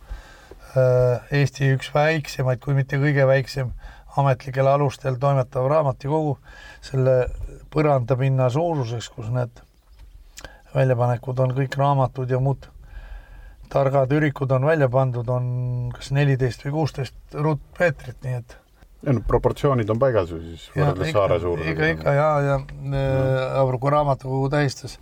[0.72, 3.74] Äh, Eesti üks väiksemaid, kui mitte kõige väiksem
[4.16, 6.38] ametlikel alustel toimetav raamatukogu
[6.80, 7.16] selle
[7.74, 9.60] põrandapinna suuruseks, kus need
[10.74, 12.68] väljapanekud on kõik raamatud ja muud
[13.72, 15.46] targad ürikud on välja pandud, on
[15.94, 18.58] kas neliteist või kuusteist ruutmeetrit, nii et
[19.02, 21.72] ja no proportsioonid on paigas ju siis võrreldes saare suurusega.
[21.72, 24.98] ikka, ikka ja, ja äh, Avruku raamatukogu tähistas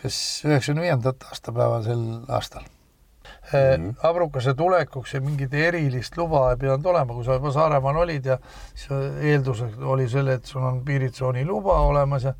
[0.00, 3.94] kas üheksakümne viiendat aastapäeva sel aastal mm -hmm.
[4.02, 8.38] abrukase tulekuks ja mingit erilist luba ei pidanud olema, kui sa juba Saaremaal olid ja
[8.74, 12.34] siis eelduseks oli selle, et sul on piiritsooni luba olemas ja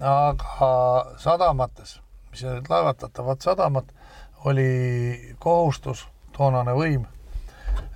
[0.00, 0.70] aga
[1.22, 2.00] sadamates,
[2.30, 3.92] mis olid laevatatavad sadamad,
[4.44, 7.04] oli kohustus, toonane võim.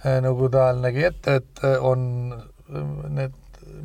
[0.04, 2.06] Eh, Nõukogude ajal nägi ette, et on
[3.08, 3.34] need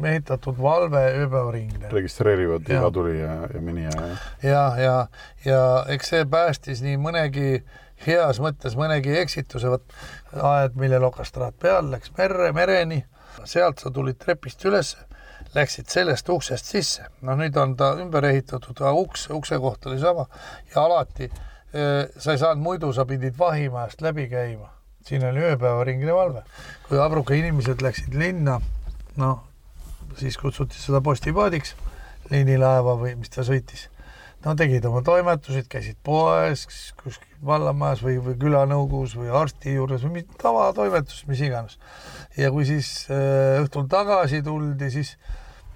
[0.01, 1.89] mehitatud valve ööpäevaringne.
[1.91, 3.91] registreerivad iga tuli ja, ja minija.
[4.43, 4.95] ja, ja,
[5.45, 5.61] ja
[5.93, 7.61] eks see päästis nii mõnegi
[8.05, 9.95] heas mõttes mõnegi eksituse, vot
[10.33, 13.03] aed, millel okastraat peal, läks merre, mereni,
[13.45, 14.95] sealt sa tulid trepist üles,
[15.55, 19.99] läksid sellest uksest sisse, noh nüüd on ta ümber ehitatud, aga uks, ukse koht oli
[19.99, 20.25] sama.
[20.73, 24.71] Ja alati eh, sa ei saanud muidu, sa pidid Vahimäest läbi käima,
[25.07, 26.43] siin oli ööpäevaringne valve.
[26.87, 28.59] kui Abruka inimesed läksid linna,
[29.19, 29.43] noh,
[30.19, 31.75] siis kutsuti seda postipaadiks,
[32.31, 33.90] liinilaeva või mis ta sõitis
[34.45, 36.65] no tegid oma toimetused, käisid poes,
[37.01, 41.77] kuskil vallamajas või, või külanõukogus või arsti juures või tavatoimetus, mis iganes.
[42.37, 45.15] ja kui siis äh, õhtul tagasi tuldi, siis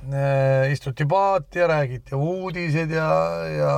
[0.09, 3.09] äh, istuti paati ja räägiti uudiseid ja,
[3.49, 3.73] ja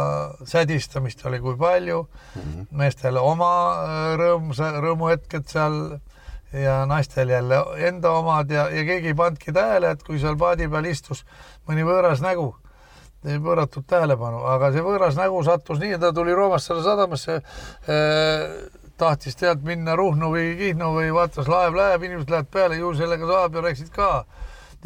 [0.48, 2.42] sädistamist oli kui palju mm.
[2.42, 2.68] -hmm.
[2.72, 6.00] meestel oma äh, rõõm, rõõmuhetked seal
[6.54, 10.68] ja naistel jälle enda omad ja, ja keegi ei pannudki tähele, et kui seal paadi
[10.72, 11.26] peal istus
[11.68, 12.54] mõni võõras nägu,
[13.24, 18.44] pööratud tähelepanu, aga see võõras nägu sattus nii, ta tuli Roomasse sadamasse eh,
[18.98, 23.30] tahtis tead minna Ruhnu või Kihnu või vaatas, laev läheb, inimesed lähevad peale, ju sellega
[23.30, 24.12] saab ja rääkisid ka.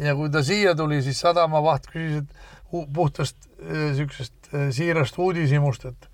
[0.00, 6.08] ja kui ta siia tuli, siis sadamavaht küsis, et puhtast niisugusest siirast uudishimust, et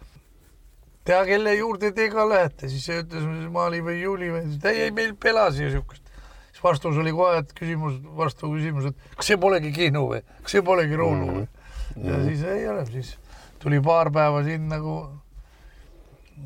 [1.09, 5.15] tea, kelle juurde te ka lähete, siis see ütles Mali või Juuli või, ei, meil
[5.21, 6.03] pelas ju niisugust.
[6.51, 10.59] siis vastus oli kohe, et küsimus, vastu küsimus, et kas see polegi Kihnu või, kas
[10.59, 11.47] see polegi Ruhnu või mm.
[11.47, 11.58] -hmm.
[12.05, 13.17] Ja siis ei ole, siis
[13.59, 15.01] tuli paar päeva siin nagu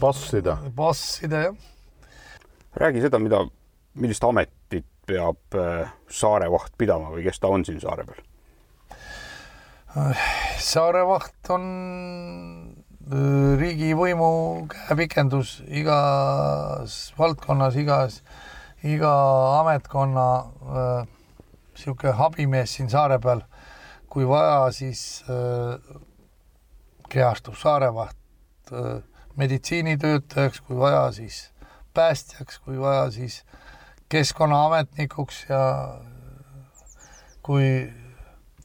[0.00, 0.56] passida.
[0.76, 1.56] passida, jah.
[2.76, 3.44] räägi seda, mida,
[3.94, 8.22] millist ametit peab äh, saarevaht pidama või kes ta on siin saare peal?
[10.62, 11.64] saarevaht on
[13.12, 14.30] äh, riigivõimu
[14.72, 18.22] käepikendus igas valdkonnas, igas,
[18.82, 19.12] iga
[19.60, 20.28] ametkonna
[20.62, 23.44] niisugune äh, abimees siin saare peal.
[24.12, 25.96] Kui vaja, siis äh,
[27.08, 29.00] kehastub saarevaht äh,
[29.40, 31.46] meditsiinitöötajaks, kui vaja, siis
[31.94, 33.40] päästjaks, kui vaja, siis
[34.12, 35.62] keskkonnaametnikuks ja
[37.42, 37.66] kui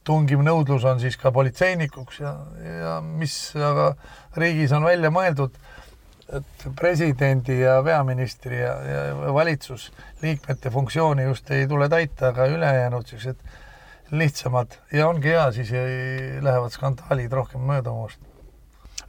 [0.04, 2.34] tungiv nõudlus on siis ka politseinikuks ja,
[2.64, 3.90] ja mis aga
[4.36, 5.56] riigis on välja mõeldud,
[6.36, 13.40] et presidendi ja peaministri ja, ja valitsusliikmete funktsiooni just ei tule täita, aga ülejäänud siuksed
[14.10, 18.20] lihtsamad ja ongi hea, siis ei, lähevad skandaalid rohkem mööda muust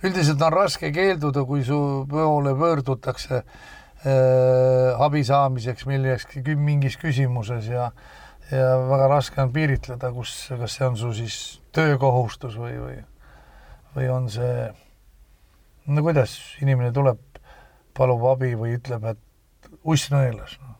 [0.03, 7.91] üldiselt on raske keelduda, kui su poole pöördutakse äh, abi saamiseks millekski mingis küsimuses ja
[8.49, 11.35] ja väga raske on piiritleda, kus, kas see on su siis
[11.75, 12.95] töökohustus või, või
[13.95, 14.69] või on see
[15.89, 17.21] no kuidas inimene tuleb,
[17.97, 20.78] palub abi või ütleb, et uss nõelas no.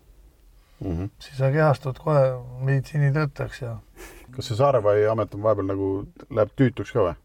[0.80, 0.92] Mm.
[0.92, 1.10] -hmm.
[1.20, 2.26] siis sa kehastud kohe
[2.60, 3.78] meditsiinitöötajaks ja.
[4.36, 5.89] kas see Saareväe amet on vahepeal nagu,
[6.30, 7.18] läheb tüütuks ka või?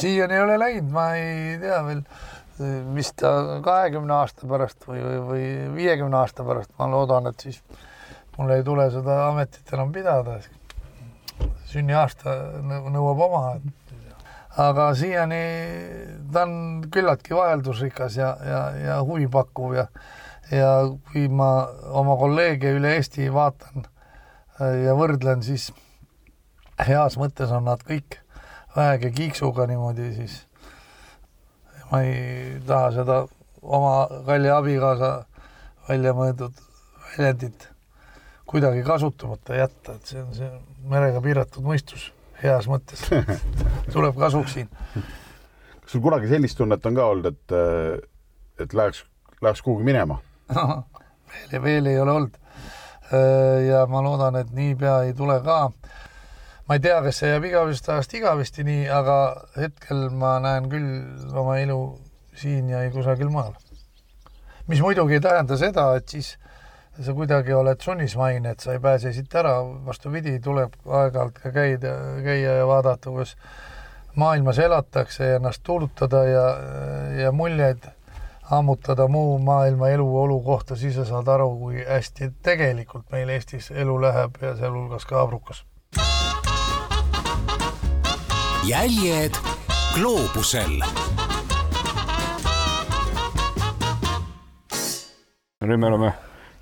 [0.00, 2.02] siiani ei ole läinud, ma ei tea veel,
[2.94, 3.32] mis ta
[3.64, 5.44] kahekümne aasta pärast või, või, või
[5.76, 7.60] viiekümne aasta pärast, ma loodan, et siis
[8.38, 10.40] mul ei tule seda ametit enam pidada.
[11.70, 12.32] sünniaasta
[12.90, 13.60] nõuab oma.
[14.58, 15.42] aga siiani
[16.32, 16.54] ta on
[16.92, 19.86] küllaltki vaheldusrikas ja, ja, ja huvipakkuv ja,
[20.50, 20.70] ja
[21.12, 21.50] kui ma
[21.96, 23.86] oma kolleege üle Eesti vaatan
[24.84, 25.70] ja võrdlen, siis
[26.86, 28.18] heas mõttes on nad kõik
[28.76, 30.36] vähegi kiiksuga niimoodi, siis
[31.90, 33.18] ma ei taha seda
[33.62, 35.10] oma kalli abikaasa
[35.88, 36.54] välja mõeldud
[37.10, 37.68] väljendit
[38.50, 40.48] kuidagi kasutamata jätta, et see on see
[40.90, 42.10] merega piiratud mõistus
[42.42, 43.04] heas mõttes
[43.94, 44.70] tuleb kasuks siin.
[44.94, 47.54] kas sul kunagi sellist tunnet on ka olnud, et,
[48.64, 49.04] et läheks,
[49.42, 50.18] läheks kuhugi minema
[50.54, 52.36] veel, veel ei ole olnud.
[53.66, 55.64] ja ma loodan, et niipea ei tule ka
[56.70, 59.14] ma ei tea, kas see jääb igavesest ajast igavesti nii, aga
[59.58, 61.80] hetkel ma näen küll oma elu
[62.38, 63.56] siin ja kusagil maal.
[64.70, 66.36] mis muidugi ei tähenda seda, et siis
[67.02, 71.96] sa kuidagi oled sunnismaine, et sa ei pääse siit ära, vastupidi, tuleb aeg-ajalt ka käida,
[72.22, 73.34] käia ja vaadata, kuidas
[74.14, 76.46] maailmas elatakse ja ennast tuulutada ja,
[77.24, 77.90] ja muljeid
[78.50, 84.00] ammutada muu maailma eluolu kohta, siis sa saad aru, kui hästi tegelikult meil Eestis elu
[84.02, 85.64] läheb ja sealhulgas ka Abrukas
[88.70, 89.34] jäljed
[89.94, 90.80] gloobusel.
[95.60, 96.10] nüüd me oleme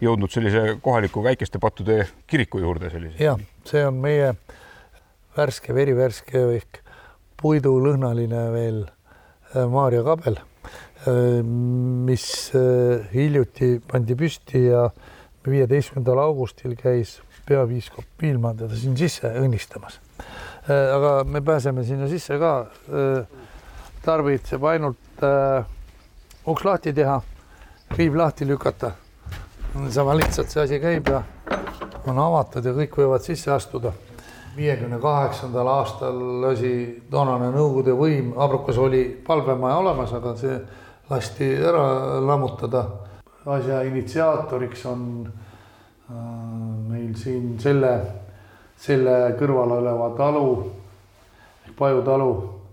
[0.02, 3.24] jõudnud sellise kohaliku väikeste pattude kiriku juurde sellise.
[3.24, 4.34] ja see on meie
[5.36, 6.80] värske, verivärske ehk
[7.42, 10.40] puidulõhnaline veel äh, Maarja kabel,
[11.44, 14.88] mis äh, hiljuti pandi püsti ja
[15.48, 17.18] viieteistkümnendal augustil käis
[17.48, 20.00] peapiiskop Piilmaa teda siin sisse õnnistamas
[20.68, 22.66] Äh, aga me pääseme sinna sisse ka.
[22.92, 23.26] Äh,
[24.04, 25.22] tarvitseb ainult
[26.46, 27.20] uks lahti teha,
[27.96, 28.90] riiv lahti lükata.
[29.90, 31.22] sama lihtsalt see asi käib ja
[32.06, 33.92] on avatud ja kõik võivad sisse astuda.
[34.56, 40.60] viiekümne kaheksandal aastal lasi toonane Nõukogude võim, Abrukas oli palvemaja olemas, aga see
[41.10, 42.86] lasti ära lammutada.
[43.46, 45.32] asja initsiaatoriks on
[46.88, 47.92] meil siin selle
[48.78, 50.50] selle kõrval oleva talu,
[51.78, 52.30] Paju talu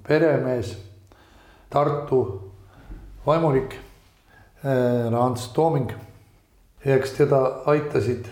[0.08, 0.72] peremees,
[1.70, 2.22] Tartu
[3.26, 3.76] vaimulik
[4.64, 5.92] äh,, Ants Tooming.
[6.86, 8.28] eks teda aitasid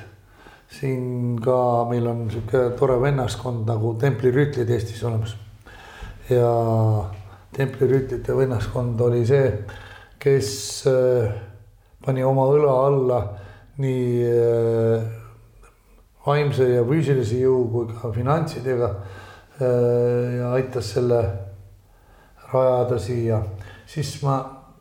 [0.69, 5.35] siin ka, meil on niisugune tore vennaskond nagu templirüütlid Eestis olemas.
[6.29, 6.49] ja
[7.53, 9.49] templirüütlite vennaskond oli see,
[10.23, 11.31] kes äh,
[12.05, 13.19] pani oma õla alla
[13.83, 15.03] nii äh,
[16.23, 21.19] vaimse ja füüsilise jõu kui ka finantsidega äh, ja aitas selle
[22.53, 23.41] rajada siia,
[23.89, 24.37] siis ma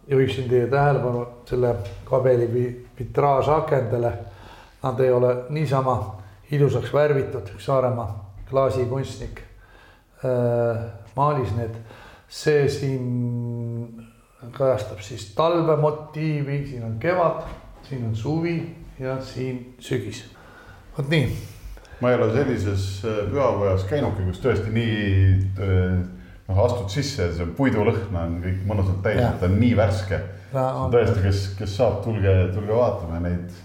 [0.06, 1.72] juhiksin teie tähelepanu selle
[2.04, 2.46] kabeli
[2.98, 4.12] vitraažakendele.
[4.82, 5.94] Nad ei ole niisama
[6.52, 8.10] ilusaks värvitud, üks Saaremaa
[8.50, 9.40] klaasikunstnik
[11.16, 11.78] maalis need.
[12.28, 13.06] see siin
[14.56, 17.42] kajastab siis talvemotiivi, siin on kevad,
[17.88, 18.56] siin on suvi
[19.00, 20.24] ja siin sügis.
[20.98, 21.28] vot nii.
[22.00, 24.96] ma ei ole sellises äh, pühakojas käinudki, kus tõesti nii
[25.62, 26.02] äh,
[26.48, 30.20] noh, astud sisse see puidulõhn on kõik mõnusalt täis, ta on nii värske.
[30.52, 33.62] tõesti, kes, kes saab, tulge, tulge vaatama neid.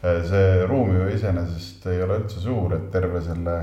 [0.00, 3.58] Äh, see ruum ju iseenesest ei ole üldse suur, et terve selle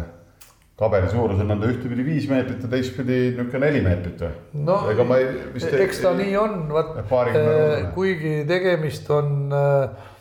[0.78, 4.34] kabeli suurus on nõnda ühtepidi viis meetrit ja teistpidi niisugune neli meetrit või?
[4.68, 9.10] no ega ma ei, vist ei, eks ta ei, nii on, vot äh, kuigi tegemist
[9.14, 10.12] on äh,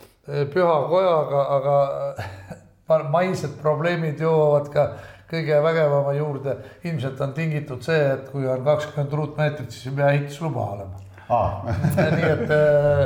[0.53, 4.87] pühakojaga, aga maised probleemid jõuavad ka
[5.27, 6.55] kõige vägevama juurde.
[6.87, 11.67] ilmselt on tingitud see, et kui on kakskümmend ruutmeetrit, siis ei pea ehitusluba olema ah.
[12.15, 13.03] nii et äh,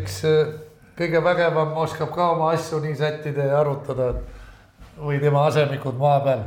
[0.00, 0.18] eks
[0.98, 4.10] kõige vägevam oskab ka oma asju nii sättida ja arutada
[5.00, 6.44] või tema asemikud maa peal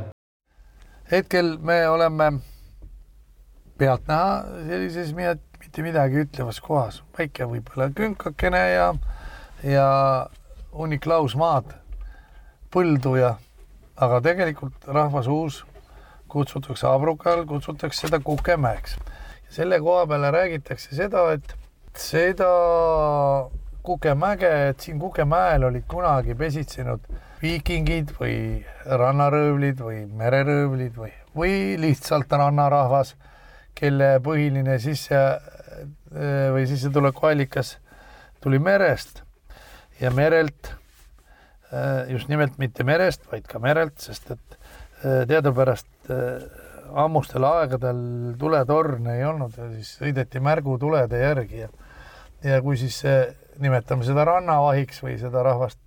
[1.10, 2.32] hetkel me oleme
[3.78, 8.88] pealtnäha sellises mitte midagi ütlevas kohas, väike võib-olla künkakene ja,
[9.64, 9.86] ja
[10.74, 11.72] hunnik lausmaad,
[12.74, 13.36] põldu ja,
[13.96, 15.62] aga tegelikult rahva suus
[16.28, 18.98] kutsutakse Abrukal, kutsutakse seda Kukemäeks.
[19.48, 21.54] selle koha peale räägitakse seda, et
[21.96, 22.50] seda
[23.82, 27.00] Kukemäge, et siin Kukemäel olid kunagi pesitsenud
[27.42, 33.14] viikingid või rannaröövlid või mereröövlid või, või lihtsalt rannarahvas,
[33.78, 35.20] kelle põhiline sisse
[36.54, 37.76] või sissetulekuallikas
[38.42, 39.22] tuli merest
[40.00, 40.72] ja merelt,
[42.10, 44.58] just nimelt mitte merest, vaid ka merelt, sest et
[45.30, 46.10] teadupärast
[46.98, 48.00] ammustel aegadel
[48.40, 51.68] tuletorne ei olnud ja siis sõideti märgutulede järgi ja
[52.44, 53.00] ja kui siis
[53.58, 55.80] nimetame seda rannavahiks või seda rahvast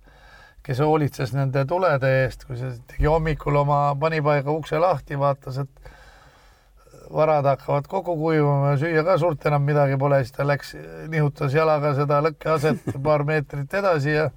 [0.62, 5.92] kes hoolitses nende tulede eest, kui see tegi hommikul oma panipaiga ukse lahti, vaatas, et
[7.12, 10.74] varad hakkavad kokku kuivama ja süüa ka suurt enam midagi pole, siis ta läks,
[11.12, 14.30] nihutas jalaga seda lõkkeaset paar meetrit edasi ja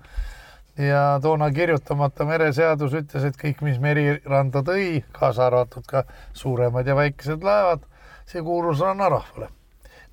[0.77, 6.03] ja toona kirjutamata mereseadus ütles, et kõik, mis meriranda tõi, kaasa arvatud ka
[6.35, 7.85] suuremad ja väikesed laevad,
[8.27, 9.47] see kuulus rannarahvale.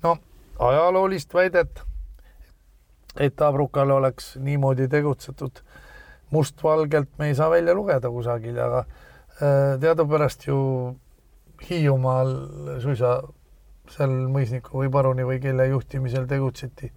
[0.03, 0.17] no
[0.59, 1.83] ajaloolist väidet,
[3.19, 5.62] et Abrukal oleks niimoodi tegutsetud
[6.33, 10.57] mustvalgelt me ei saa välja lugeda kusagil, aga äh, teadupärast ju
[11.63, 12.33] Hiiumaal
[12.83, 13.21] suisa
[13.91, 16.91] seal mõisniku või paruni või kelle juhtimisel tegutseti.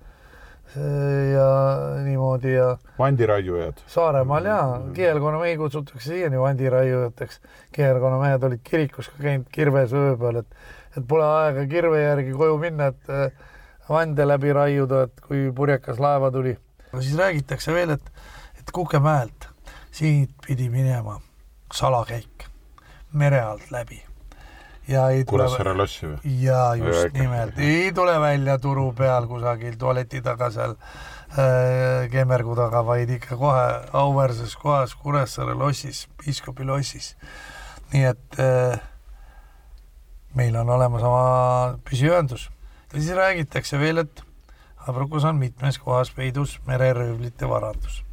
[1.32, 1.48] ja
[2.02, 2.72] niimoodi ja.
[2.98, 3.84] vandiraiujad.
[3.86, 4.56] Saaremaal ja
[4.94, 7.40] kihelkonnamehi kutsutakse siiani vandiraiujateks.
[7.72, 10.56] kihelkonnamehed olid kirikus ka käinud kirves öö peal, et,
[10.96, 13.30] et pole aega kirve järgi koju minna, et äh,
[13.88, 16.56] vande läbi raiuda, et kui purjekas laeva tuli.
[16.98, 18.12] siis räägitakse veel, et
[18.66, 19.48] et Kukemäelt
[19.94, 21.20] siit pidi minema
[21.74, 22.46] salakäik
[23.12, 24.02] mere alt läbi.
[24.88, 25.42] ja ei tule.
[25.44, 26.18] Kuressaare lossi või?
[26.42, 32.54] ja just ja, nimelt, ei tule välja turu peal kusagil tualeti taga seal äh, Kemmergu
[32.58, 37.16] taga, vaid ikka kohe auväärses kohas Kuressaare lossis, piiskopi lossis.
[37.92, 38.78] nii et äh,
[40.34, 42.50] meil on olemas oma püsiühendus
[42.92, 44.22] ja siis räägitakse veel, et
[44.86, 48.05] Abrukus on mitmes kohas peidus mereröövlite varandus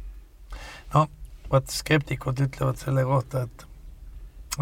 [0.94, 1.06] no
[1.50, 3.66] vot skeptikud ütlevad selle kohta, et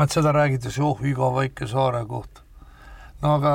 [0.01, 2.41] et seda räägitakse, oh iga väike saare kohta.
[3.23, 3.53] no aga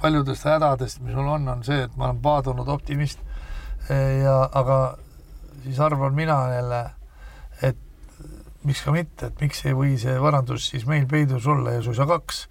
[0.00, 3.18] paljudest hädadest, mis mul on, on see, et ma olen paadunud optimist
[4.22, 4.96] ja aga
[5.64, 6.80] siis arvan mina jälle,
[7.62, 7.76] et
[8.64, 12.06] miks ka mitte, et miks ei või see varandus siis meil peidus olla ja suisa
[12.06, 12.46] kaks.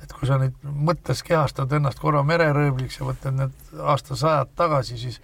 [0.00, 5.20] et kui sa nüüd mõttes kehastad ennast korra mereröövliks ja võtad need aastasajad tagasi, siis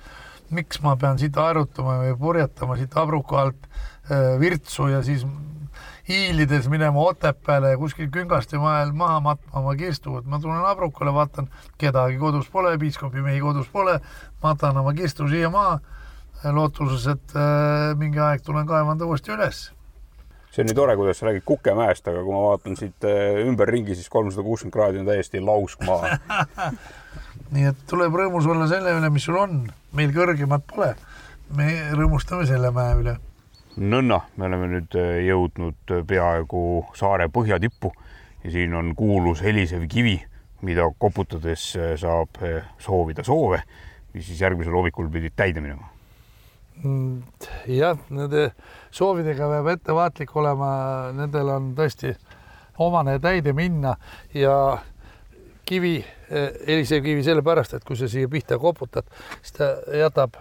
[0.50, 3.68] miks ma pean siit aerutama või purjetama siit Abruka alt
[4.10, 5.26] äh, Virtsu ja siis
[6.08, 11.12] hiilides minema Otepääle ja kuskil Küngaste mael maha matma oma kirstu, et ma tulen Abrukale,
[11.14, 13.98] vaatan, kedagi kodus pole, piiskopi mehi kodus pole,
[14.42, 15.80] matan oma kirstu siia maha,
[16.54, 19.70] lootuses, et äh, mingi aeg tulen kaevan ta uuesti üles.
[20.54, 23.98] See on nii tore, kuidas sa räägid Kukemäest, aga kui ma vaatan siit äh, ümberringi,
[23.98, 26.14] siis kolmsada kuuskümmend kraadi on täiesti lauskmaa
[27.56, 29.64] nii et tuleb rõõmus olla selle üle, mis sul on,
[29.96, 30.92] meil kõrgemat pole.
[31.56, 33.16] me rõõmustame selle mäe üle.
[33.76, 36.60] nõnna, me oleme nüüd äh, jõudnud äh, peaaegu
[36.96, 37.92] saare põhjatippu
[38.44, 40.16] ja siin on kuulus helisev kivi,
[40.62, 42.40] mida koputades äh, saab
[42.78, 43.62] soovida soove,
[44.14, 45.92] mis siis järgmisel hommikul pidid täide minema.
[46.82, 47.22] Mm,
[47.72, 48.50] jah, nende
[48.92, 50.68] soovidega peab ettevaatlik olema,
[51.16, 52.12] nendel on tõesti
[52.84, 53.94] omane täide minna
[54.34, 54.56] ja
[55.66, 55.96] kivi,
[56.66, 59.08] helisev kivi sellepärast, et kui sa siia pihta koputad,
[59.40, 60.38] siis ta jätab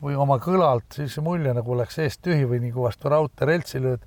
[0.00, 4.06] või oma kõlalt sellise mulje, nagu oleks eest tühi või kui vastu raudteereltsi lööd.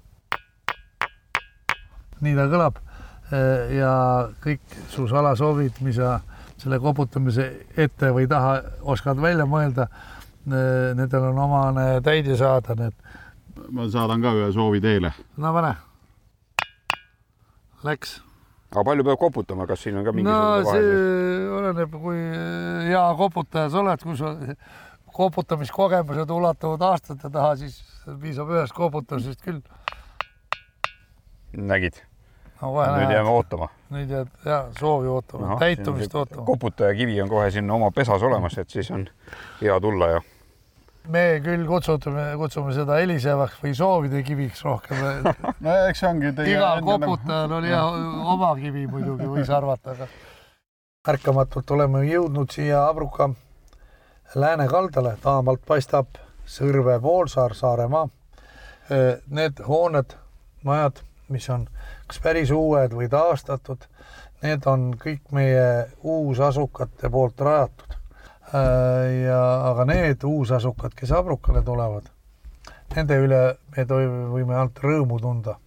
[2.24, 2.80] nii ta kõlab.
[3.74, 3.93] ja
[4.43, 6.20] kõik su salasoovid, mis sa
[6.58, 8.62] selle koputamise ette või taha
[8.93, 9.88] oskad välja mõelda
[10.45, 12.93] nendel on omane täide saada, need.
[13.72, 15.14] ma saadan ka ühe soovi teile.
[15.38, 15.76] no pane.
[17.84, 18.22] Läks.
[18.74, 20.80] Aga palju peab koputama, kas siin on ka mingisugune no, vahe?
[20.82, 22.24] see oleneb, kui
[22.89, 24.34] hea koputaja sa oled, kui sa
[25.13, 27.78] koputamiskogemused ulatuvad aastate taha, siis
[28.21, 29.61] piisab ühest koputamisest küll.
[31.53, 32.01] nägid
[32.63, 32.74] no,?
[32.74, 33.69] nüüd jääme ootama.
[33.93, 36.45] nüüd jääd ja soovi ootama no,, täitumist ootama.
[36.49, 39.05] koputaja kivi on kohe sinna oma pesas olemas, et siis on
[39.61, 40.21] hea tulla ja
[41.12, 45.01] me küll kutsume, kutsume seda helisevaks või soovide kiviks rohkem
[45.66, 46.56] no eks ongi teie.
[46.56, 50.08] igal koputajal oli oma kivi muidugi, võis arvata, aga
[51.14, 53.30] ärkamatult oleme jõudnud siia Abruka
[54.36, 58.10] lääne kaldale, taamalt paistab Sõrve poolsaar, Saaremaa.
[59.32, 60.16] Need hooned,
[60.68, 60.99] majad,
[61.32, 61.70] mis on
[62.08, 63.86] kas päris uued või taastatud,
[64.43, 65.68] need on kõik meie
[66.04, 67.95] uusasukate poolt rajatud
[68.54, 69.39] ja
[69.70, 72.10] aga need uusasukad, kes Abrukale tulevad,
[72.93, 73.41] nende üle
[73.74, 75.58] me võime ainult rõõmu tunda.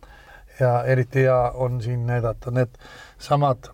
[0.61, 2.78] ja eriti hea on siin näidata need
[3.18, 3.68] samad,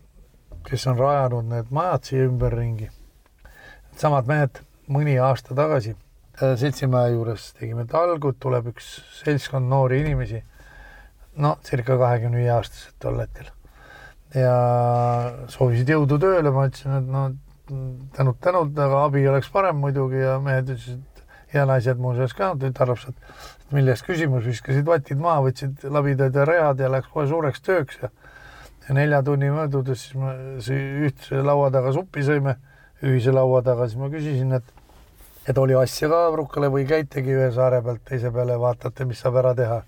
[0.66, 2.90] kes on rajanud need majad siia ümberringi.
[3.96, 8.88] samad mehed mõni aasta tagasi äh, Seltsimäe juures tegime talgut, tuleb üks
[9.20, 10.42] seltskond noori inimesi,
[11.36, 13.52] no circa kahekümne viie aastased tol hetkel.
[14.34, 14.56] ja
[15.52, 17.28] soovisid jõudu tööle, ma ütlesin, et no
[17.68, 23.14] tänud, tänud, aga abi oleks parem muidugi ja mehed ütlesid, ja naised muuseas ka, tütarlapsed,
[23.72, 28.10] milles küsimus, viskasid vatid maha, võtsid labidad ja read ja läks kohe suureks tööks ja
[28.88, 30.32] ja nelja tunni möödudes siis me
[31.06, 32.56] ühtse laua taga suppi sõime,
[33.02, 34.72] ühise laua taga, siis ma küsisin, et
[35.48, 39.40] et oli asja ka Abrukale või käitegi ühe saare pealt teise peale, vaatate, mis saab
[39.40, 39.82] ära teha.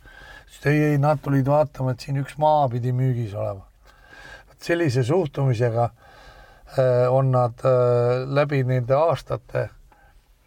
[0.51, 3.66] siis ei, ei, nad tulid vaatama, et siin üks maa pidi müügis olema.
[4.59, 5.91] sellise suhtumisega
[7.11, 9.69] on nad äh, läbi nende aastate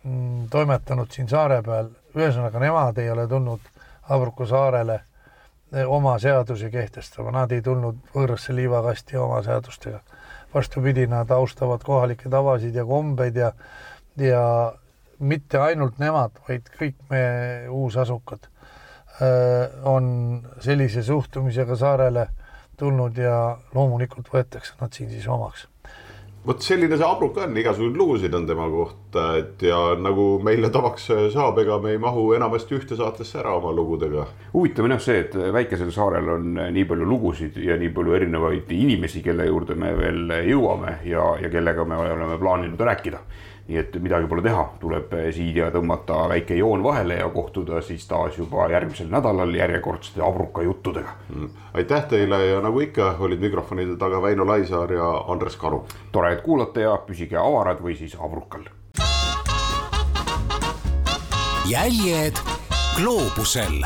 [0.03, 3.69] mm, toimetanud siin saare peal, ühesõnaga nemad ei ole tulnud
[4.09, 10.01] Abruku saarele äh, oma seadusi kehtestama, nad ei tulnud võõrasse liivakasti oma seadustega.
[10.53, 13.51] vastupidi, nad austavad kohalikke tavasid ja kombeid ja,
[14.17, 14.73] ja
[15.19, 18.47] mitte ainult nemad, vaid kõik meie uusasukad
[19.83, 20.07] on
[20.61, 22.27] sellise suhtumisega saarele
[22.77, 25.65] tulnud ja loomulikult võetakse nad siin siis omaks
[26.47, 31.09] vot selline see Abruk on, igasuguseid lugusid on tema kohta, et ja nagu meile tavaks
[31.33, 34.23] saab, ega me ei mahu enamasti ühte saatesse ära oma lugudega.
[34.53, 38.71] huvitav on jah see, et väikesel saarel on nii palju lugusid ja nii palju erinevaid
[38.77, 43.21] inimesi, kelle juurde me veel jõuame ja, ja kellega me oleme plaaninud rääkida
[43.67, 48.37] nii et midagi pole teha, tuleb siia tõmmata väike joon vahele ja kohtuda siis taas
[48.39, 51.49] juba järgmisel nädalal järjekordsete abruka juttudega mm..
[51.73, 55.85] aitäh teile ja nagu ikka, olid mikrofonide taga Väino Laisaar ja Andres Karu.
[56.11, 58.69] tore, et kuulate ja püsige avarad või siis abrukal.
[61.67, 62.39] jäljed
[62.95, 63.83] gloobusel